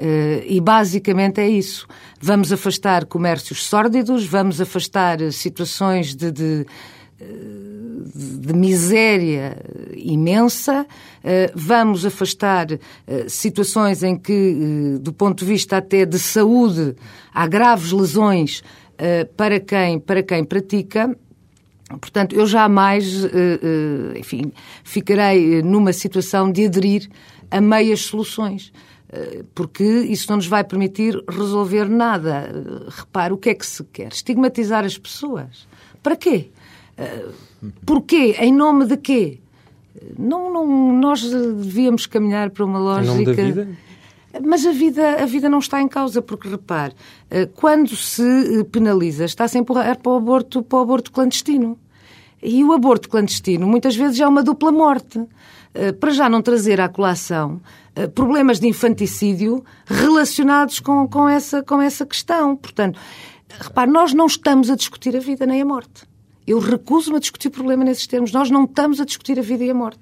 [0.00, 1.86] Uh, e basicamente é isso.
[2.18, 6.66] Vamos afastar comércios sórdidos, vamos afastar eh, situações de, de, eh,
[8.14, 9.56] de miséria
[9.96, 12.78] imensa, uh, vamos afastar uh,
[13.28, 16.96] situações em que, do ponto de vista até de saúde,
[17.32, 18.62] há graves lesões
[19.34, 21.16] para, quem, para quem pratica.
[21.88, 23.24] Portanto, eu jamais,
[24.14, 24.52] enfim,
[24.84, 27.08] ficarei numa situação de aderir
[27.50, 28.70] a meias soluções.
[29.12, 32.48] Eh, porque isso não nos vai permitir resolver nada.
[32.48, 34.12] Eh, repare, o que é que se quer?
[34.12, 35.66] Estigmatizar as pessoas.
[36.02, 36.50] Para quê?
[37.00, 37.26] Eh,
[37.86, 38.36] porquê?
[38.38, 39.38] Em nome de quê?
[40.18, 43.12] Não, não, nós devíamos caminhar para uma lógica.
[43.12, 43.68] Em nome da vida?
[44.44, 46.94] Mas a vida, a vida não está em causa, porque repare,
[47.56, 48.22] quando se
[48.70, 51.76] penaliza, está-se a empurrar para o, aborto, para o aborto clandestino.
[52.40, 55.20] E o aborto clandestino muitas vezes é uma dupla morte.
[55.98, 57.60] Para já não trazer à colação
[57.94, 62.56] eh, problemas de infanticídio relacionados com, com, essa, com essa questão.
[62.56, 62.98] Portanto,
[63.58, 66.09] repare, nós não estamos a discutir a vida nem a morte.
[66.46, 68.32] Eu recuso-me a discutir o problema nesses termos.
[68.32, 70.00] Nós não estamos a discutir a vida e a morte.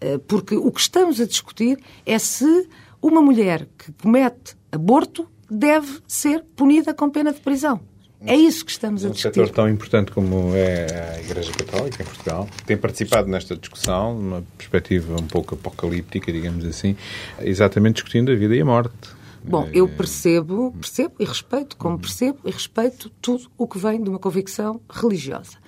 [0.00, 2.68] Eh, porque o que estamos a discutir é se
[3.00, 7.80] uma mulher que comete aborto deve ser punida com pena de prisão.
[8.20, 9.40] É isso que estamos a discutir.
[9.40, 14.18] Um setor tão importante como é a Igreja Católica em Portugal tem participado nesta discussão,
[14.18, 16.96] numa perspectiva um pouco apocalíptica, digamos assim,
[17.40, 19.14] exatamente discutindo a vida e a morte.
[19.44, 24.10] Bom, eu percebo, percebo e respeito, como percebo e respeito tudo o que vem de
[24.10, 25.58] uma convicção religiosa.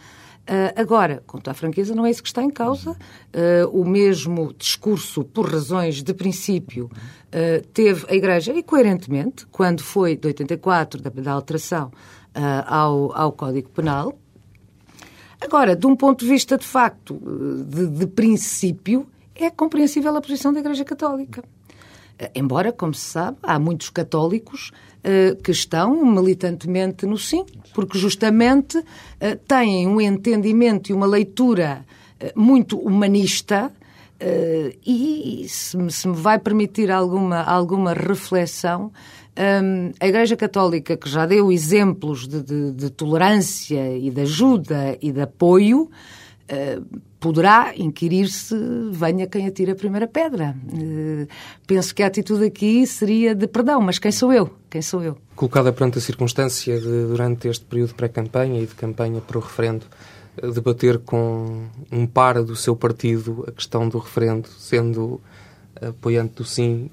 [0.48, 2.92] Uh, agora, quanto à franqueza, não é isso que está em causa.
[2.92, 9.82] Uh, o mesmo discurso, por razões de princípio, uh, teve a Igreja, e coerentemente, quando
[9.82, 11.92] foi de 84, da, da alteração
[12.66, 14.16] ao, ao Código Penal.
[15.40, 17.20] Agora, de um ponto de vista de facto,
[17.66, 21.42] de, de princípio, é compreensível a posição da Igreja Católica.
[22.34, 28.82] Embora, como se sabe, há muitos católicos uh, que estão militantemente no sim, porque justamente
[29.46, 31.84] têm um entendimento e uma leitura
[32.34, 33.72] muito humanista
[34.20, 38.90] Uh, e se me, se me, vai permitir alguma, alguma reflexão,
[39.38, 44.98] um, a Igreja Católica, que já deu exemplos de, de, de tolerância e de ajuda
[45.00, 48.54] e de apoio, uh, poderá inquirir-se,
[48.92, 50.56] venha quem atira a primeira pedra.
[50.72, 51.26] Uh,
[51.66, 54.50] penso que a atitude aqui seria de perdão, mas quem sou eu?
[54.70, 55.16] Quem sou eu?
[55.34, 59.40] Colocada perante a circunstância de, durante este período de pré-campanha e de campanha para o
[59.40, 59.86] referendo,
[60.36, 65.20] eh, debater com um par do seu partido a questão do referendo, sendo
[65.80, 66.90] apoiante do sim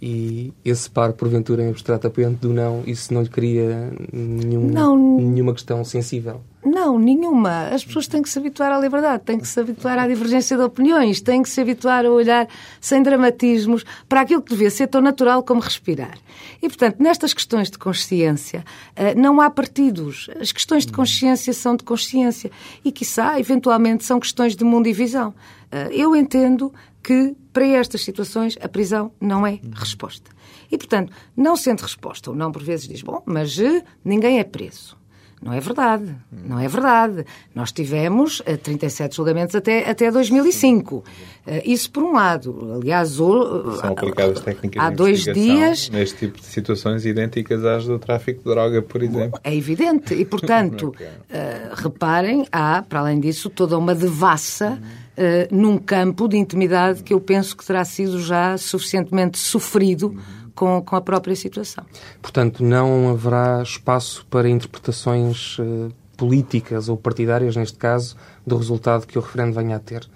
[0.00, 4.96] e esse par, porventura, em abstrato apoiante do não, isso não lhe cria nenhum, não,
[5.18, 6.40] nenhuma questão sensível?
[6.64, 7.68] Não, nenhuma.
[7.68, 10.62] As pessoas têm que se habituar à liberdade, têm que se habituar à divergência de
[10.62, 12.48] opiniões, têm que se habituar a olhar
[12.80, 16.18] sem dramatismos para aquilo que devia ser tão natural como respirar.
[16.60, 20.28] E, portanto, nestas questões de consciência, eh, não há partidos.
[20.40, 22.50] As questões de consciência são de consciência.
[22.84, 25.34] E, quiçá, eventualmente, são questões de mundo e visão.
[25.70, 26.72] Eh, eu entendo
[27.08, 30.30] que, para estas situações, a prisão não é resposta.
[30.70, 34.44] E, portanto, não sendo resposta, ou não por vezes diz, bom, mas eh, ninguém é
[34.44, 34.94] preso.
[35.40, 36.14] Não é verdade.
[36.30, 37.24] Não é verdade.
[37.54, 41.02] Nós tivemos 37 eh, julgamentos até, até 2005.
[41.46, 42.74] Eh, isso por um lado.
[42.74, 48.40] Aliás, São aplicadas técnicas há dois dias neste tipo de situações idênticas às do tráfico
[48.40, 49.40] de droga, por exemplo.
[49.42, 50.12] É evidente.
[50.12, 54.78] E, portanto, uh, reparem, há, para além disso, toda uma devassa
[55.18, 60.16] uh, num campo de intimidade que eu penso que terá sido já suficientemente sofrido
[60.54, 61.84] com, com a própria situação.
[62.22, 69.18] Portanto, não haverá espaço para interpretações uh, políticas ou partidárias, neste caso, do resultado que
[69.18, 70.08] o referendo venha a ter?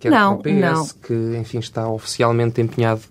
[0.00, 0.86] Quer não, para o PS, não.
[1.02, 3.02] que, enfim, está oficialmente empenhado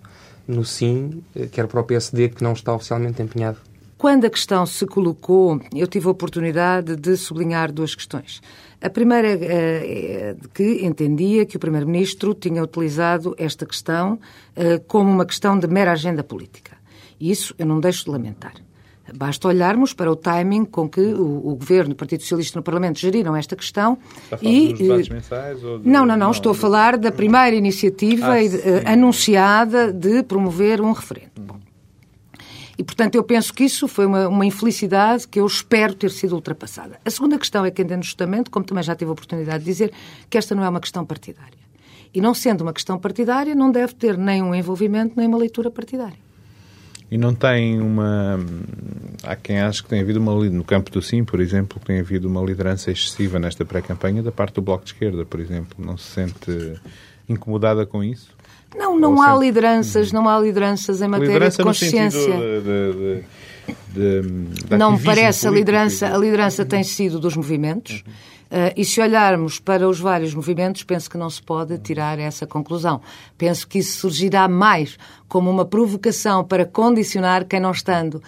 [0.46, 3.58] no sim, eh, quer para o PSD, que não está oficialmente empenhado
[4.04, 8.42] quando a questão se colocou, eu tive a oportunidade de sublinhar duas questões.
[8.84, 14.18] A primeira é, que entendia que o Primeiro-Ministro tinha utilizado esta questão
[14.54, 16.76] é, como uma questão de mera agenda política.
[17.18, 18.52] E isso eu não deixo de lamentar.
[19.16, 22.62] Basta olharmos para o timing com que o, o Governo e o Partido Socialista no
[22.62, 23.96] Parlamento geriram esta questão.
[24.24, 25.64] Está a falar e, dos debates mensais?
[25.64, 25.88] Ou de...
[25.88, 30.92] não, não, não, não, estou a falar da primeira iniciativa ah, anunciada de promover um
[30.92, 31.32] referendo.
[31.40, 31.58] Bom,
[32.76, 36.34] E, portanto, eu penso que isso foi uma, uma infelicidade que eu espero ter sido
[36.34, 36.98] ultrapassada.
[37.04, 39.92] A segunda questão é que entendo justamente, como também já tive a oportunidade de dizer,
[40.28, 41.64] que esta não é uma questão partidária.
[42.12, 45.70] E não sendo uma questão partidária, não deve ter nem um envolvimento nem uma leitura
[45.70, 46.24] partidária.
[47.10, 48.40] E não tem uma.
[49.22, 50.34] Há quem ache que tem havido uma.
[50.48, 54.54] No campo do Sim, por exemplo, tem havido uma liderança excessiva nesta pré-campanha da parte
[54.54, 55.76] do Bloco de Esquerda, por exemplo.
[55.78, 56.80] Não se sente
[57.28, 58.30] incomodada com isso?
[58.76, 59.46] Não, não Ou há sempre...
[59.46, 62.32] lideranças, não há lideranças em matéria liderança de consciência.
[62.36, 63.24] De,
[63.92, 64.22] de,
[64.68, 68.02] de, não me parece, a liderança, a liderança tem sido dos movimentos.
[68.06, 68.12] Uhum.
[68.54, 72.46] Uh, e se olharmos para os vários movimentos, penso que não se pode tirar essa
[72.46, 73.00] conclusão.
[73.36, 78.22] Penso que isso surgirá mais como uma provocação para condicionar quem não estando uh,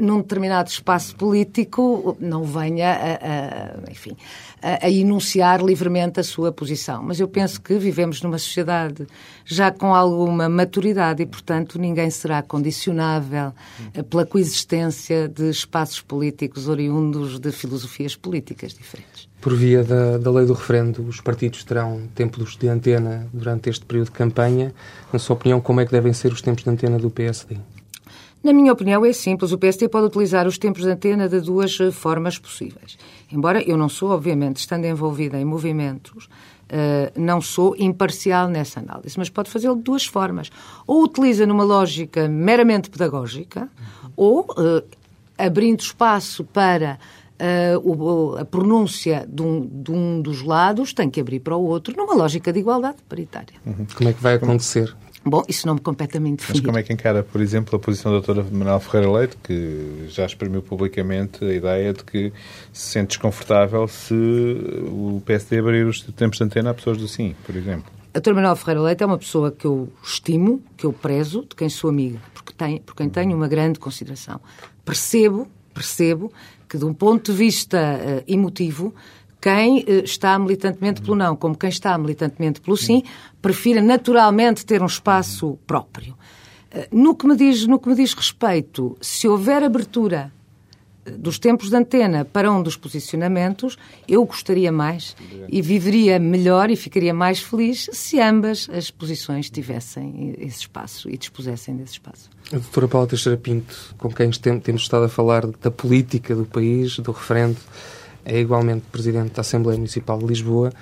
[0.00, 4.16] num determinado espaço político não venha a, a enfim,
[4.62, 7.02] a, a, enunciar livremente a sua posição.
[7.02, 9.08] Mas eu penso que vivemos numa sociedade
[9.44, 13.52] já com alguma maturidade e, portanto, ninguém será condicionável
[13.92, 20.30] uh, pela coexistência de espaços políticos oriundos de filosofias políticas diferentes por via da, da
[20.30, 24.72] lei do referendo, os partidos terão tempos de antena durante este período de campanha.
[25.12, 27.58] Na sua opinião, como é que devem ser os tempos de antena do PSD?
[28.42, 29.52] Na minha opinião, é simples.
[29.52, 32.96] O PSD pode utilizar os tempos de antena de duas eh, formas possíveis.
[33.30, 36.26] Embora eu não sou, obviamente, estando envolvida em movimentos,
[36.64, 40.50] Uh, não sou imparcial nessa análise, mas pode fazê-lo de duas formas.
[40.86, 43.68] Ou utiliza numa lógica meramente pedagógica,
[44.16, 44.82] ou uh,
[45.36, 46.98] abrindo espaço para
[47.44, 51.94] uh, a pronúncia de um, de um, dos lados tem que abrir para o outro
[51.96, 53.54] numa lógica de igualdade paritária.
[53.66, 53.86] Uhum.
[53.94, 54.94] Como é que vai acontecer?
[55.26, 56.58] Bom, isso não me compete a mim definir.
[56.58, 60.04] Mas como é que encara, por exemplo, a posição da doutora Manuel Ferreira Leite, que
[60.08, 62.30] já exprimiu publicamente a ideia de que
[62.72, 67.34] se sente desconfortável se o PSD abrir os tempos de antena a pessoas do sim,
[67.46, 67.90] por exemplo?
[68.10, 71.56] A doutora Manuel Ferreira Leite é uma pessoa que eu estimo, que eu prezo, de
[71.56, 74.40] quem sou amiga, porque tem, por quem tenho uma grande consideração.
[74.84, 76.32] Percebo, percebo
[76.68, 78.94] que, de um ponto de vista uh, emotivo,
[79.40, 83.02] quem uh, está militantemente pelo não, como quem está militantemente pelo sim,
[83.42, 86.14] prefira naturalmente ter um espaço próprio.
[86.72, 90.32] Uh, no, que me diz, no que me diz respeito, se houver abertura
[91.18, 93.76] dos tempos de antena para um dos posicionamentos,
[94.08, 95.16] eu gostaria mais
[95.48, 101.16] e viveria melhor e ficaria mais feliz se ambas as posições tivessem esse espaço e
[101.16, 102.30] dispusessem desse espaço.
[102.52, 106.98] A doutora Paula Teixeira Pinto, com quem temos estado a falar da política do país,
[106.98, 107.56] do referendo,
[108.24, 110.72] é igualmente Presidente da Assembleia Municipal de Lisboa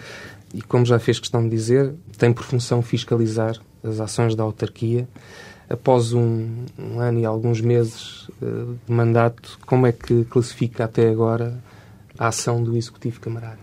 [0.55, 5.09] e, como já fez questão de dizer, tem por função fiscalizar as ações da autarquia.
[5.73, 11.09] Após um, um ano e alguns meses uh, de mandato, como é que classifica até
[11.09, 11.59] agora
[12.19, 13.59] a ação do Executivo Camarário?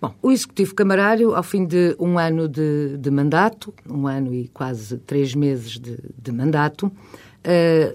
[0.00, 4.46] Bom, o Executivo Camarário, ao fim de um ano de, de mandato, um ano e
[4.46, 6.92] quase três meses de, de mandato, uh,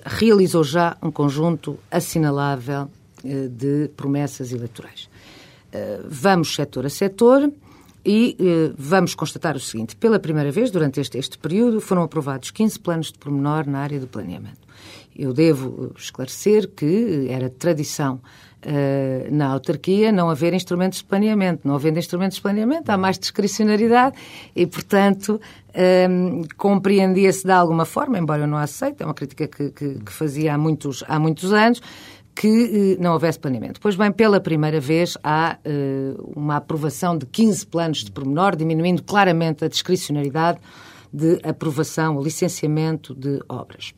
[0.04, 2.90] realizou já um conjunto assinalável
[3.24, 5.10] uh, de promessas eleitorais.
[6.10, 7.48] Vamos setor a setor
[8.06, 8.38] e
[8.78, 13.12] vamos constatar o seguinte: pela primeira vez, durante este, este período, foram aprovados 15 planos
[13.12, 14.68] de pormenor na área do planeamento.
[15.16, 18.22] Eu devo esclarecer que era tradição
[18.66, 21.68] uh, na autarquia não haver instrumentos de planeamento.
[21.68, 24.16] Não havendo instrumentos de planeamento, há mais discricionariedade
[24.56, 25.40] e, portanto,
[25.74, 30.12] ehm, compreendia-se de alguma forma, embora eu não aceite, é uma crítica que, que, que
[30.12, 31.82] fazia há muitos, há muitos anos,
[32.40, 33.82] que uh, não houvesse planeamento.
[33.82, 39.04] Pois bem, pela primeira vez há uh, uma aprovação de 15 planos de pormenor, diminuindo
[39.04, 40.58] claramente a discricionariedade
[41.12, 43.94] de aprovação, o licenciamento de obras.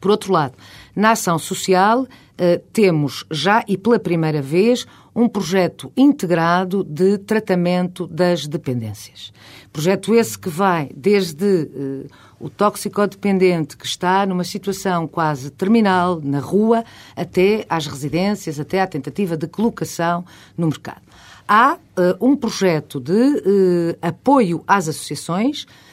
[0.00, 0.54] Por outro lado,
[0.94, 2.06] na ação social,
[2.36, 9.32] eh, temos já e pela primeira vez um projeto integrado de tratamento das dependências.
[9.72, 12.06] Projeto esse que vai desde uh,
[12.40, 16.84] o toxicodependente que está numa situação quase terminal na rua
[17.16, 20.24] até às residências, até à tentativa de colocação
[20.56, 21.02] no mercado.
[21.46, 25.83] Há uh, um projeto de uh, apoio às associações eh,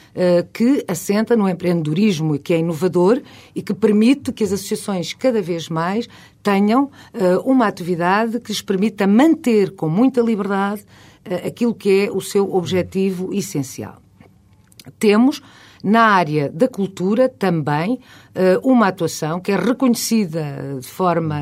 [0.52, 3.22] que assenta no empreendedorismo e que é inovador
[3.54, 6.08] e que permite que as associações cada vez mais
[6.42, 10.84] tenham eh, uma atividade que lhes permita manter com muita liberdade
[11.24, 14.02] eh, aquilo que é o seu objetivo essencial.
[14.98, 15.40] Temos
[15.82, 17.98] na área da cultura também
[18.62, 21.36] uma atuação que é reconhecida de forma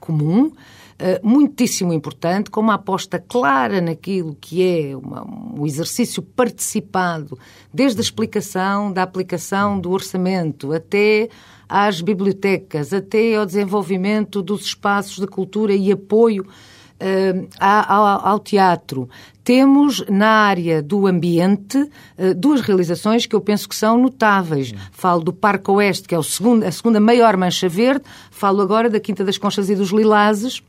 [0.00, 0.50] comum
[0.98, 7.38] eh, muitíssimo importante, com uma aposta clara naquilo que é uma, um exercício participado,
[7.72, 11.28] desde a explicação da aplicação do orçamento até
[11.68, 19.06] às bibliotecas, até ao desenvolvimento dos espaços de cultura e apoio uh, ao, ao, teatro.
[19.44, 24.72] Temos na área do ambiente uh, duas realizações que eu penso que são notáveis.
[24.92, 28.04] Falo do Parque Oeste, que é segundo, a segunda maior mancha verde.
[28.30, 30.62] Falo agora da Quinta das Conchas e dos Lilazes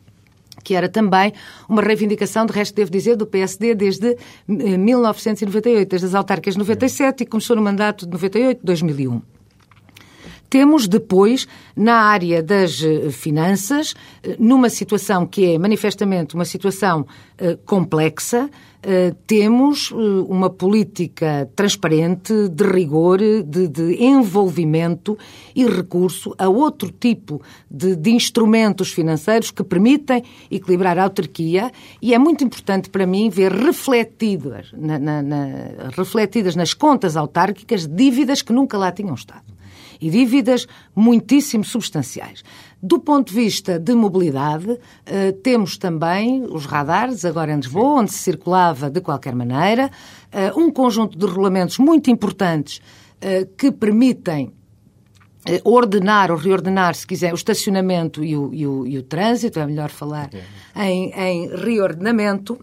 [0.68, 1.32] que era também
[1.70, 6.60] uma reivindicação, de resto devo dizer, do PSD desde 1998, eh, desde as autárquicas de
[6.60, 9.22] 97 e começou no mandato de 98, 2001.
[10.50, 17.08] Temos depois, na área das eh, finanças, eh, numa situação que é manifestamente uma situação
[17.66, 18.50] complexa,
[19.26, 25.18] temos uh, uma política transparente, de rigor, de, de, envolvimento
[25.56, 31.72] e recurso a outro tipo de, de instrumentos financeiros que permitem equilibrar a autarquia
[32.02, 35.46] e é muito importante para mim ver refletidas, na, na, na,
[35.96, 39.57] refletidas nas contas autárquicas dívidas que nunca lá tinham estado
[40.00, 42.44] e dívidas muitíssimo substanciais.
[42.82, 48.12] Do ponto de vista de mobilidade, eh, temos também os radares, agora em Lisboa, onde
[48.12, 49.90] se circulava de qualquer maneira,
[50.32, 52.80] eh, um conjunto de regulamentos muito importantes
[53.20, 54.54] eh, que permitem
[55.64, 59.66] ordenar ou reordenar, se quiser, o estacionamento e o, e o, e o trânsito, é
[59.66, 60.30] melhor falar
[60.76, 62.60] em, em reordenamento.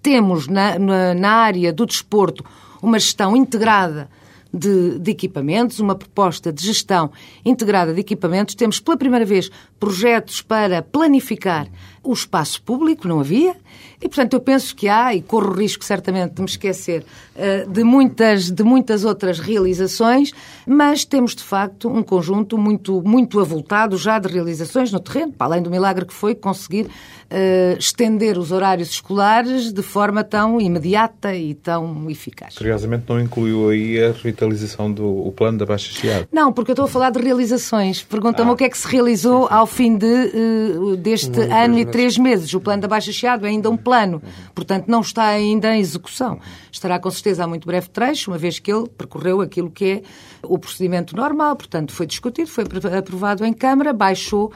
[0.00, 2.42] Temos na, na, na área do desporto
[2.80, 4.08] uma gestão integrada
[4.52, 7.10] de, de, equipamentos, uma proposta de gestão
[7.44, 8.54] integrada de equipamentos.
[8.54, 9.50] Temos pela primeira vez
[9.80, 11.68] projetos para planificar
[12.04, 13.54] o espaço público, não havia,
[14.00, 17.04] e portanto eu penso que há, e corro o risco certamente de me esquecer
[17.36, 20.32] uh, de, muitas, de muitas outras realizações,
[20.66, 25.46] mas temos de facto um conjunto muito, muito avultado já de realizações no terreno, para
[25.46, 31.34] além do milagre que foi conseguir uh, estender os horários escolares de forma tão imediata
[31.36, 32.56] e tão eficaz.
[32.56, 34.12] Curiosamente não incluiu aí a
[34.42, 36.28] revitalização do o plano da Baixa Chiado.
[36.32, 38.02] Não, porque eu estou a falar de realizações.
[38.02, 38.52] Pergunta-me ah.
[38.52, 42.52] o que é que se realizou ao fim de, uh, deste ano e três meses.
[42.52, 44.22] O plano da Baixa Chiado é ainda um plano,
[44.54, 46.38] portanto não está ainda em execução.
[46.70, 50.02] Estará com certeza a muito breve trecho, uma vez que ele percorreu aquilo que é
[50.42, 52.64] o procedimento normal, portanto foi discutido, foi
[52.98, 54.52] aprovado em Câmara, baixou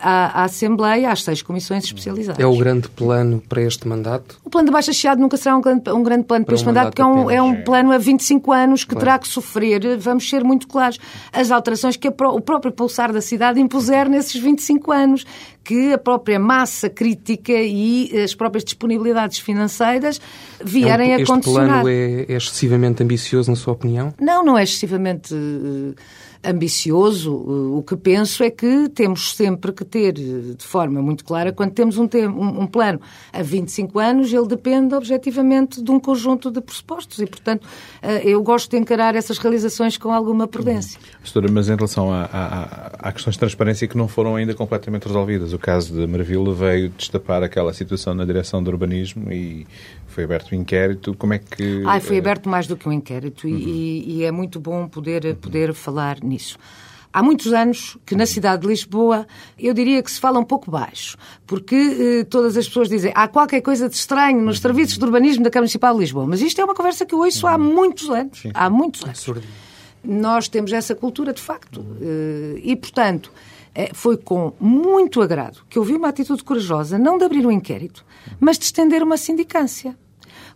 [0.00, 2.42] à, à Assembleia, às seis comissões especializadas.
[2.42, 4.38] É o grande plano para este mandato?
[4.42, 6.64] O plano de Baixa Chiado nunca será um grande, um grande plano para, para este
[6.64, 9.04] um mandato, porque é um, é um, plano a 25 anos que claro.
[9.04, 10.98] terá que sofrer, vamos ser muito claros,
[11.32, 15.26] as alterações que a, o próprio pulsar da cidade impuser nesses 25 anos,
[15.62, 20.20] que a própria massa crítica e as próprias disponibilidades financeiras
[20.64, 21.66] vierem é um, a condicionar.
[21.66, 24.14] Este plano é, é excessivamente ambicioso, na sua opinião?
[24.18, 25.94] Não, não é excessivamente uh,
[26.50, 27.34] ambicioso.
[27.34, 31.98] O que penso é que temos sempre que ter de forma muito clara, quando temos
[31.98, 33.00] um, um, um plano
[33.32, 37.66] a 25 anos, ele depende objetivamente de um conjunto de pressupostos e, portanto,
[38.02, 40.98] eh, eu gosto de encarar essas realizações com alguma prudência.
[41.22, 45.58] Doutora, mas em relação a, questões de transparência que não foram ainda completamente resolvidas, o
[45.58, 49.66] caso de Marvila veio destapar aquela situação na direção do urbanismo e
[50.16, 51.14] foi aberto um inquérito.
[51.14, 51.82] Como é que.
[51.86, 53.54] Ah, foi aberto mais do que um inquérito uhum.
[53.54, 55.34] e, e, é muito bom poder, uhum.
[55.34, 56.35] poder falar nisso.
[57.16, 59.26] Há muitos anos que na cidade de Lisboa
[59.58, 61.16] eu diria que se fala um pouco baixo,
[61.46, 61.74] porque
[62.20, 64.62] eh, todas as pessoas dizem há qualquer coisa de estranho nos uhum.
[64.62, 66.26] serviços de urbanismo da Câmara Municipal de Lisboa.
[66.26, 68.38] Mas isto é uma conversa que eu ouço há muitos anos.
[68.38, 68.50] Sim.
[68.52, 69.18] Há muitos anos.
[69.18, 69.46] Absurdo.
[70.04, 71.86] Nós temos essa cultura de facto.
[72.02, 73.32] Eh, e, portanto,
[73.74, 77.50] eh, foi com muito agrado que eu vi uma atitude corajosa, não de abrir um
[77.50, 78.04] inquérito,
[78.38, 79.96] mas de estender uma sindicância.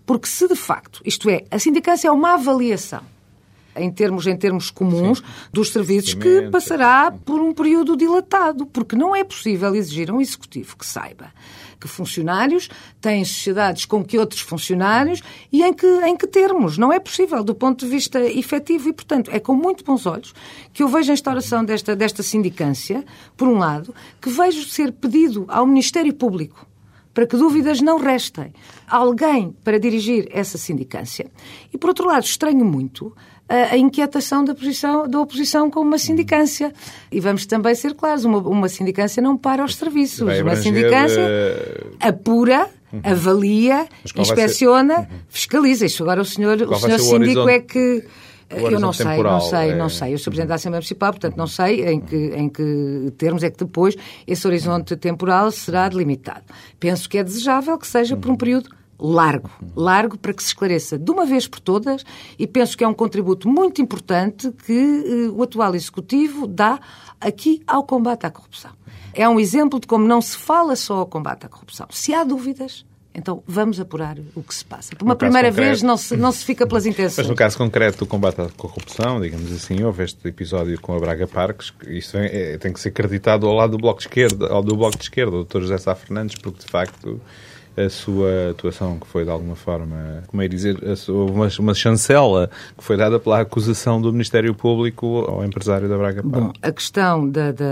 [0.05, 3.01] Porque se de facto, isto é, a sindicância é uma avaliação
[3.77, 5.25] em termos, em termos comuns Sim.
[5.53, 10.21] dos serviços que passará por um período dilatado, porque não é possível exigir a um
[10.21, 11.31] executivo que saiba
[11.81, 12.69] que funcionários
[13.01, 16.77] têm sociedades com que outros funcionários e em que, em que termos.
[16.77, 20.35] Não é possível do ponto de vista efetivo e, portanto, é com muito bons olhos
[20.73, 23.03] que eu vejo a instauração desta, desta sindicância,
[23.37, 26.67] por um lado, que vejo ser pedido ao Ministério Público
[27.13, 28.53] para que dúvidas não restem.
[28.87, 31.31] Alguém para dirigir essa sindicância.
[31.73, 33.15] E, por outro lado, estranho muito
[33.51, 36.73] a, inquietação da, posição, da oposição com uma sindicância.
[37.11, 40.21] E vamos também ser claros, uma, uma sindicância não para os serviços.
[40.21, 41.97] Uma sindicância uh...
[42.01, 43.01] apura, uhum.
[43.03, 45.01] avalia, inspeciona, ser...
[45.01, 45.19] uhum.
[45.29, 45.87] fiscaliza.
[45.87, 48.05] Isso agora o senhor, o senhor síndico é que
[48.51, 49.77] eu não sei, temporal, não sei, é...
[49.77, 50.15] não sei.
[50.15, 53.51] Eu sou Presidente da Assembleia Municipal, portanto não sei em que, em que termos é
[53.51, 53.97] que depois
[54.27, 56.45] esse horizonte temporal será delimitado.
[56.79, 58.71] Penso que é desejável que seja por um período
[59.01, 62.05] largo, largo para que se esclareça de uma vez por todas
[62.39, 64.73] e penso que é um contributo muito importante que
[65.31, 66.79] uh, o atual Executivo dá
[67.21, 68.71] aqui ao combate à corrupção.
[69.13, 71.87] É um exemplo de como não se fala só ao combate à corrupção.
[71.91, 74.95] Se há dúvidas, Então vamos apurar o que se passa.
[74.95, 77.17] Por uma primeira concreto- vez não se, não se fica pelas intenções.
[77.17, 80.99] Mas no caso concreto do combate à corrupção, digamos assim, houve este episódio com a
[81.01, 84.05] Braga Parques, que isso é- é- tem que ser acreditado ao lado do Bloco de
[84.07, 85.61] Esquerda, ao do Bloco de Esquerda, o Dr.
[85.63, 87.21] José Sá Fernandes, porque de facto
[87.77, 90.77] a sua atuação, que foi de alguma forma, como é dizer,
[91.09, 96.23] uma, uma chancela que foi dada pela acusação do Ministério Público ao empresário da Braga
[96.23, 96.41] Parques.
[96.41, 97.65] Bom, a questão da, da,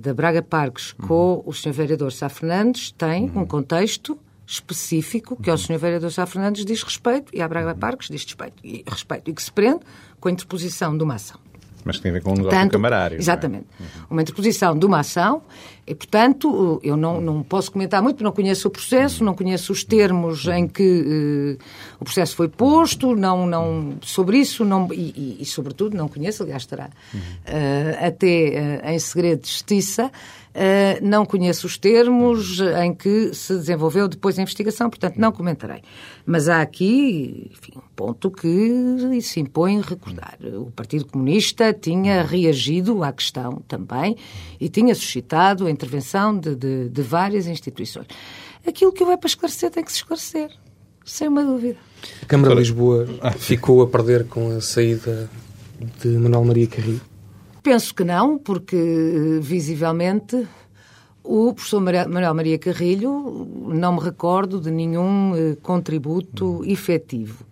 [0.00, 1.72] da Braga Parques com o Sr.
[1.72, 5.78] Vereador Sá Fernandes tem um contexto específico que ao Sr.
[5.78, 8.54] Vereador Sá Fernandes diz respeito e à Braga Parques diz respeito.
[8.64, 9.80] E, respeito, e que se prende
[10.18, 11.38] com a interposição de uma ação.
[11.84, 13.16] Mas que tem a ver com um negócio Portanto, camarário.
[13.16, 13.18] é?
[13.18, 13.66] Exatamente.
[14.10, 15.42] Uma interposição de uma ação
[15.86, 19.72] e, portanto, eu não, não posso comentar muito, porque não conheço o processo, não conheço
[19.72, 21.64] os termos em que eh,
[21.98, 26.42] o processo foi posto, não, não, sobre isso, não, e, e- e, sobretudo, não conheço,
[26.42, 26.90] aliás, estará
[27.46, 28.26] eh, até
[28.86, 30.12] eh, em segredo de justiça,
[31.02, 35.80] não conheço os termos em que se desenvolveu depois a investigação, portanto, não comentarei.
[36.26, 40.36] Mas há aqui, enfim, um ponto que se impõe recordar.
[40.42, 44.16] O Partido Comunista tinha reagido à questão também
[44.60, 48.06] e tinha suscitado a intervenção de, de- de várias instituições.
[48.66, 50.50] Aquilo que houver para esclarecer tem que se esclarecer,
[51.04, 51.78] sem uma dúvida.
[52.22, 53.06] A Câmara de Lisboa
[53.38, 55.30] ficou a perder com a saída
[56.02, 57.00] de Manuel Maria Carrilho.
[57.62, 60.46] Penso que não, porque eh, visivelmente
[61.22, 67.44] o professor Manuel Maria Carrilho não me recordo de nenhum eh, contributo efetivo.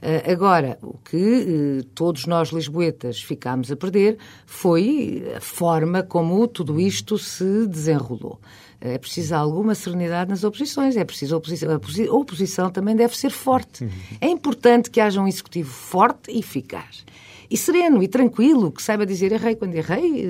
[0.00, 6.78] Eh, agora, o que todos nós lisboetas ficámos a perder foi a forma como tudo
[6.78, 8.38] isto se desenrolou.
[8.80, 13.16] É preciso alguma serenidade nas oposições, é preciso oposição, a posi- a oposição também deve
[13.16, 13.88] ser forte.
[14.20, 17.04] É importante que haja um executivo forte e eficaz
[17.50, 20.22] e sereno e tranquilo, que saiba dizer errei quando errei,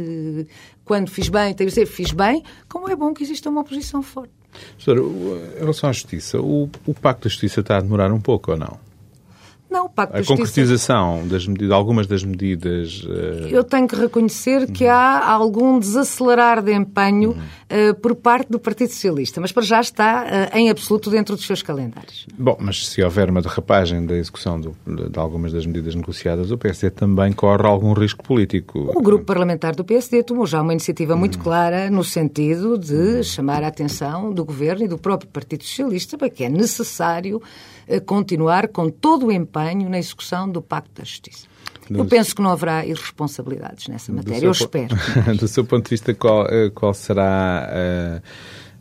[0.42, 0.46] eh,
[0.84, 4.32] quando fiz bem, tenho dizer fiz bem, como é bom que exista uma oposição forte.
[4.76, 8.20] Professor, o- em relação à justiça, o, o Pacto da Justiça está a demorar um
[8.20, 8.78] pouco ou não?
[9.76, 10.36] Não, o Pacto A Justiça...
[10.36, 13.06] concretização das medidas, algumas das medidas.
[13.08, 17.36] eh, Eu tenho que reconhecer que há algum desacelerar de empenho
[17.68, 21.46] eh, por parte do Partido Socialista, mas para já está eh, em absoluto dentro dos
[21.46, 22.26] seus calendários.
[22.38, 26.50] Bom, mas se houver uma derrapagem da execução do- de, de algumas das medidas negociadas,
[26.50, 28.90] o PSD também corre algum risco político.
[28.94, 33.62] O grupo parlamentar do PSD tomou já uma iniciativa muito clara no sentido de chamar
[33.62, 37.42] a atenção do Governo e do próprio Partido Socialista para que é necessário
[38.04, 41.46] continuar com todo o empenho na execução do Pacto da Justiça.
[41.90, 44.94] Eu penso que não haverá irresponsabilidades nessa matéria, eu espero.
[45.38, 48.22] do seu ponto de vista, qual, eh, qual será eh,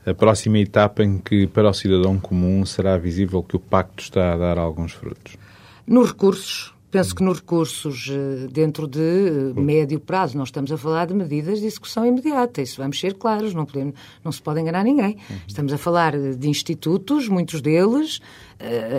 [0.06, 4.34] a próxima etapa em que, para o cidadão comum, será visível que o Pacto está
[4.34, 5.38] a dar alguns frutos?
[5.86, 11.06] Nos recursos, penso que nos recursos eh, dentro de médio prazo, nós estamos a falar
[11.06, 13.94] de medidas de execução imediata, isso vamos ser claros, não, podemos,
[14.24, 15.18] não se pode enganar ninguém.
[15.48, 18.20] Estamos a falar de institutos, muitos deles,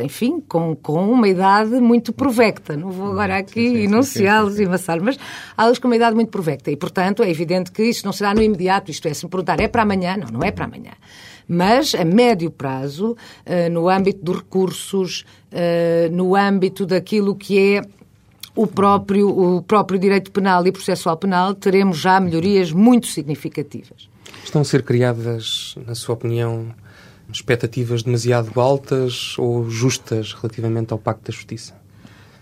[0.05, 2.77] enfim, com, com uma idade muito provecta.
[2.77, 5.19] Não vou agora aqui enunciá-los e amassar, mas
[5.57, 8.35] há eles com uma idade muito provecta e, portanto, é evidente que isso não será
[8.35, 10.17] no imediato, isto é, se me perguntar, é para amanhã?
[10.17, 10.93] Não, não é para amanhã
[11.49, 17.83] mas a médio prazo, eh, no âmbito dos recursos, eh, no âmbito daquilo que é
[18.55, 24.09] o próprio, o próprio direito penal e processual penal, teremos já melhorias muito significativas.
[24.43, 26.75] Estão a ser criadas, na sua opinião,
[27.33, 31.75] expectativas demasiado altas ou justas relativamente ao Pacto da Justiça?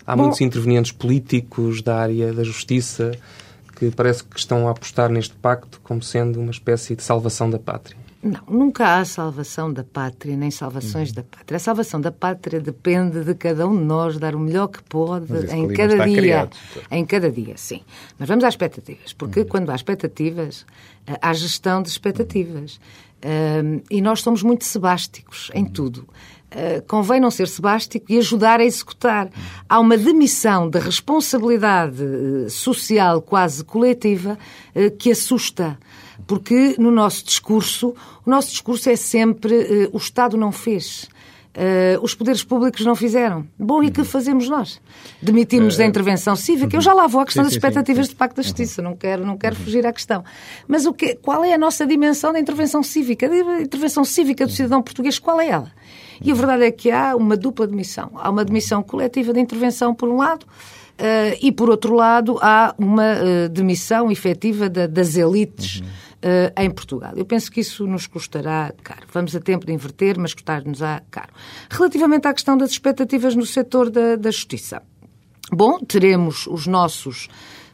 [0.06, 3.12] Há Bom- muitos intervenientes políticos da área da justiça
[3.76, 7.58] que parece que estão a apostar neste pacto como sendo uma espécie de salvação da
[7.58, 7.96] pátria.
[8.22, 11.56] Não, nunca há salvação da pátria, nem salvações da pátria.
[11.56, 15.30] A salvação da pátria depende de cada um de nós dar o melhor que pode
[15.52, 16.16] em cada dia.
[16.16, 16.88] criado, doutor.
[16.90, 17.82] Em cada dia, sim.
[18.18, 20.64] Mas vamos às expectativas, porque quando há expectativas,
[21.06, 22.80] eh, há gestão de expectativas.
[23.24, 26.06] Ahm, e nós somos muito sebásticos em tudo.
[26.52, 29.30] Uh, convém não ser sebástico e ajudar a executar.
[29.66, 34.38] Há uma demissão da responsabilidade eh, social quase coletiva
[34.72, 35.76] eh, que assusta.
[36.28, 37.94] Porque no nosso discurso,
[38.24, 41.08] o nosso discurso é sempre o Estado não fez.
[41.56, 43.46] Eh, os poderes públicos não fizeram.
[43.56, 44.80] Bom, e que fazemos nós?
[45.22, 46.76] Demitimos da intervenção cívica.
[46.76, 48.12] Eu já lá vou à questão Sim, das sim, expectativas sim.
[48.12, 48.82] do Pacto da Justiça.
[48.82, 50.24] Não quero, não quero fugir à questão.
[50.66, 53.30] Mas o que, qual é a nossa dimensão da intervenção cívica?
[53.30, 55.70] A intervenção cívica do cidadão português, qual é ela?
[56.20, 58.10] E a verdade é que há uma dupla demissão.
[58.16, 60.44] Há uma demissão coletiva de intervenção, por um lado,
[60.98, 65.82] eh, e, por outro lado, há uma eh, demissão efetiva da- das elites
[66.26, 67.12] eh, em Portugal.
[67.14, 69.02] Eu penso que isso nos custará caro.
[69.12, 71.28] Vamos a tempo de inverter, mas custar-nos-á caro.
[71.68, 74.82] Relativamente à questão das expectativas no setor da, da justiça.
[75.52, 77.28] Bom, teremos os nossos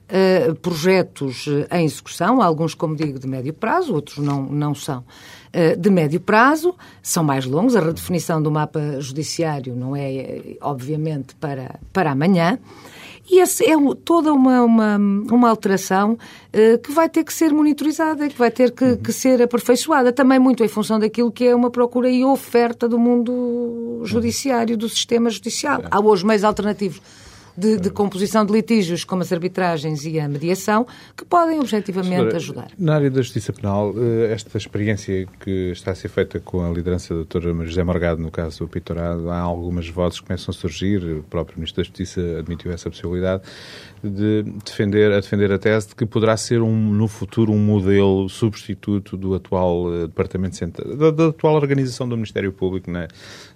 [0.09, 5.05] uh, projetos em execução, alguns, como digo, de médio prazo, outros não, não são
[5.79, 7.77] de médio prazo, são mais longos.
[7.77, 12.59] A redefinição do mapa judiciário não é, obviamente, para, para amanhã.
[13.31, 18.29] E essa é toda uma, uma, uma alteração uh, que vai ter que ser monitorizada,
[18.29, 18.97] que vai ter que, uhum.
[18.97, 22.99] que, ser aperfeiçoada, também muito em função daquilo que é uma procura e oferta do
[22.99, 25.83] mundo judiciário, do sistema judicial.
[25.89, 27.01] Há hoje meios alternativos
[27.61, 30.87] de, de, composição de litígios, como as arbitragens e a mediação,
[31.17, 32.69] que podem objetivamente Senhora, ajudar.
[32.79, 36.71] Na área da justiça penal, eh, esta experiência que está a ser feita com a
[36.71, 40.55] liderança da doutora José Morgado, no caso do Pitorado, há algumas vozes que começam a
[40.55, 43.43] surgir, o próprio Ministro da Justiça admitiu essa possibilidade,
[44.03, 48.29] de defender, a defender a tese de que poderá ser um, no futuro um modelo
[48.29, 53.09] substituto do atual uh, Departamento Central, da, da, atual organização do Ministério Público né,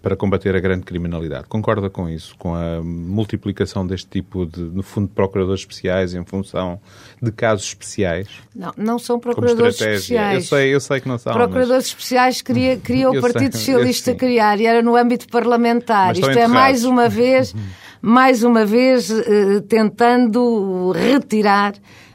[0.03, 1.47] para combater a grande criminalidade.
[1.49, 2.37] Concorda com isso?
[2.37, 6.80] Com a multiplicação deste tipo de, no fundo, procuradores especiais em função
[7.22, 8.28] de casos especiais?
[8.55, 10.34] Não, não são procuradores especiais.
[10.34, 11.32] Eu sei, eu sei que não são.
[11.32, 11.86] Procuradores mas...
[11.86, 16.14] especiais queria, queria o Partido sei, Socialista criar e era no âmbito parlamentar.
[16.14, 17.55] Isto é mais uma vez
[18.03, 21.72] mais uma vez eh, tentando retirar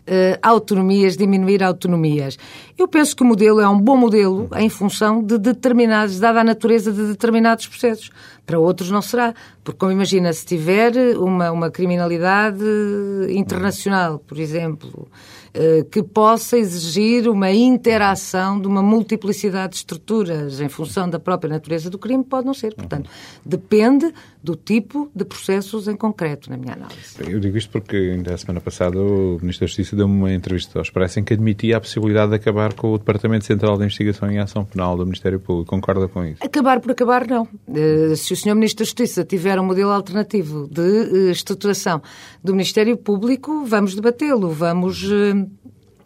[0.10, 2.38] uh, autonomias, diminuir autonomias.
[2.78, 6.43] Eu penso que o modelo é um bom modelo em função de determinados, dada a
[6.43, 8.10] natureza de determinados processos.
[8.45, 12.66] Para outros não será, porque como imagina, se tiver uma, uma criminalidade
[13.30, 15.07] internacional, por exemplo,
[15.51, 21.49] eh, que possa exigir uma interação de uma multiplicidade de estruturas em função da própria
[21.49, 22.76] natureza do crime, pode não ser.
[22.76, 23.10] Portanto,
[23.43, 27.16] depende do tipo de processos em concreto, na minha análise.
[27.20, 30.80] Eu digo isto porque ainda a semana passada o Ministro da Justiça deu uma entrevista
[30.80, 34.32] ao Expresso em que admitia a possibilidade de acabar com o Departamento Central de Investigação
[34.32, 35.70] e Ação Penal do Ministério Público.
[35.70, 36.44] Concorda com isso?
[36.44, 37.48] Acabar por acabar, não.
[37.74, 38.56] Eh, se o Sr.
[38.56, 42.02] Ministro da Justiça tiver um modelo alternativo de eh, estruturação
[42.42, 45.10] do Ministério Público, vamos debatê-lo, vamos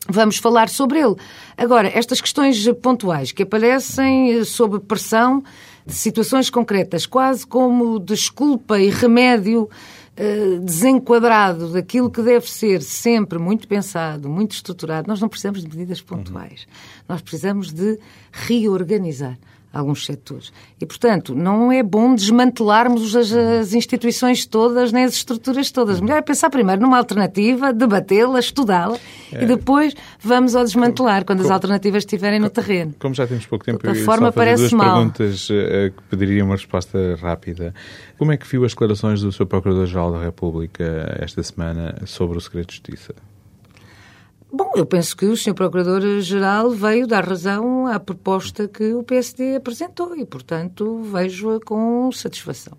[0.10, 1.16] Vamos falar sobre ele.
[1.58, 5.42] Agora, estas questões pontuais que aparecem eh, sob pressão
[5.86, 9.70] de situações concretas, quase como desculpa e remédio
[10.16, 15.70] eh, desenquadrado daquilo que deve ser sempre muito pensado, muito estruturado, nós não precisamos de
[15.70, 16.62] medidas pontuais.
[16.62, 17.04] Uhum.
[17.10, 18.00] Nós precisamos de
[18.32, 19.38] reorganizar
[19.74, 20.54] alguns setores.
[20.80, 26.00] E, portanto, não é bom desmantelarmos as, as instituições todas, nem as estruturas todas.
[26.00, 28.98] Melhor é pensar primeiro numa alternativa, debatê-la, estudá-la
[29.32, 29.44] é.
[29.44, 32.94] e depois vamos ao desmantelar, quando como, as alternativas estiverem no terreno.
[33.00, 34.98] Como já temos pouco tempo, a forma parece duas mal.
[34.98, 37.74] perguntas uh, que pediriam uma resposta rápida.
[38.18, 39.48] Como é que viu as declarações do Sr.
[39.48, 43.16] Procurador-Geral da República esta semana sobre o segredo de justiça?
[44.56, 45.56] Bom, eu penso que o Sr.
[45.56, 52.78] Procurador-Geral veio dar razão à proposta que o PSD apresentou e, portanto, vejo-a com satisfação.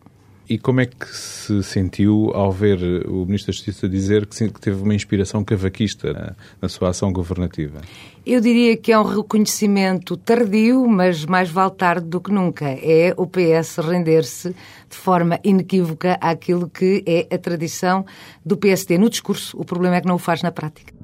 [0.49, 4.81] E como é que se sentiu ao ver o Ministro da Justiça dizer que teve
[4.83, 7.81] uma inspiração cavaquista na, na, sua ação governativa?
[8.25, 12.66] Eu diria que é um reconhecimento tardio, mas mais vale tarde do que nunca.
[12.66, 18.05] É o PS render-se de forma inequívoca àquilo que é a tradição
[18.47, 19.59] do PSD no discurso.
[19.59, 20.93] O problema é que não o faz na prática.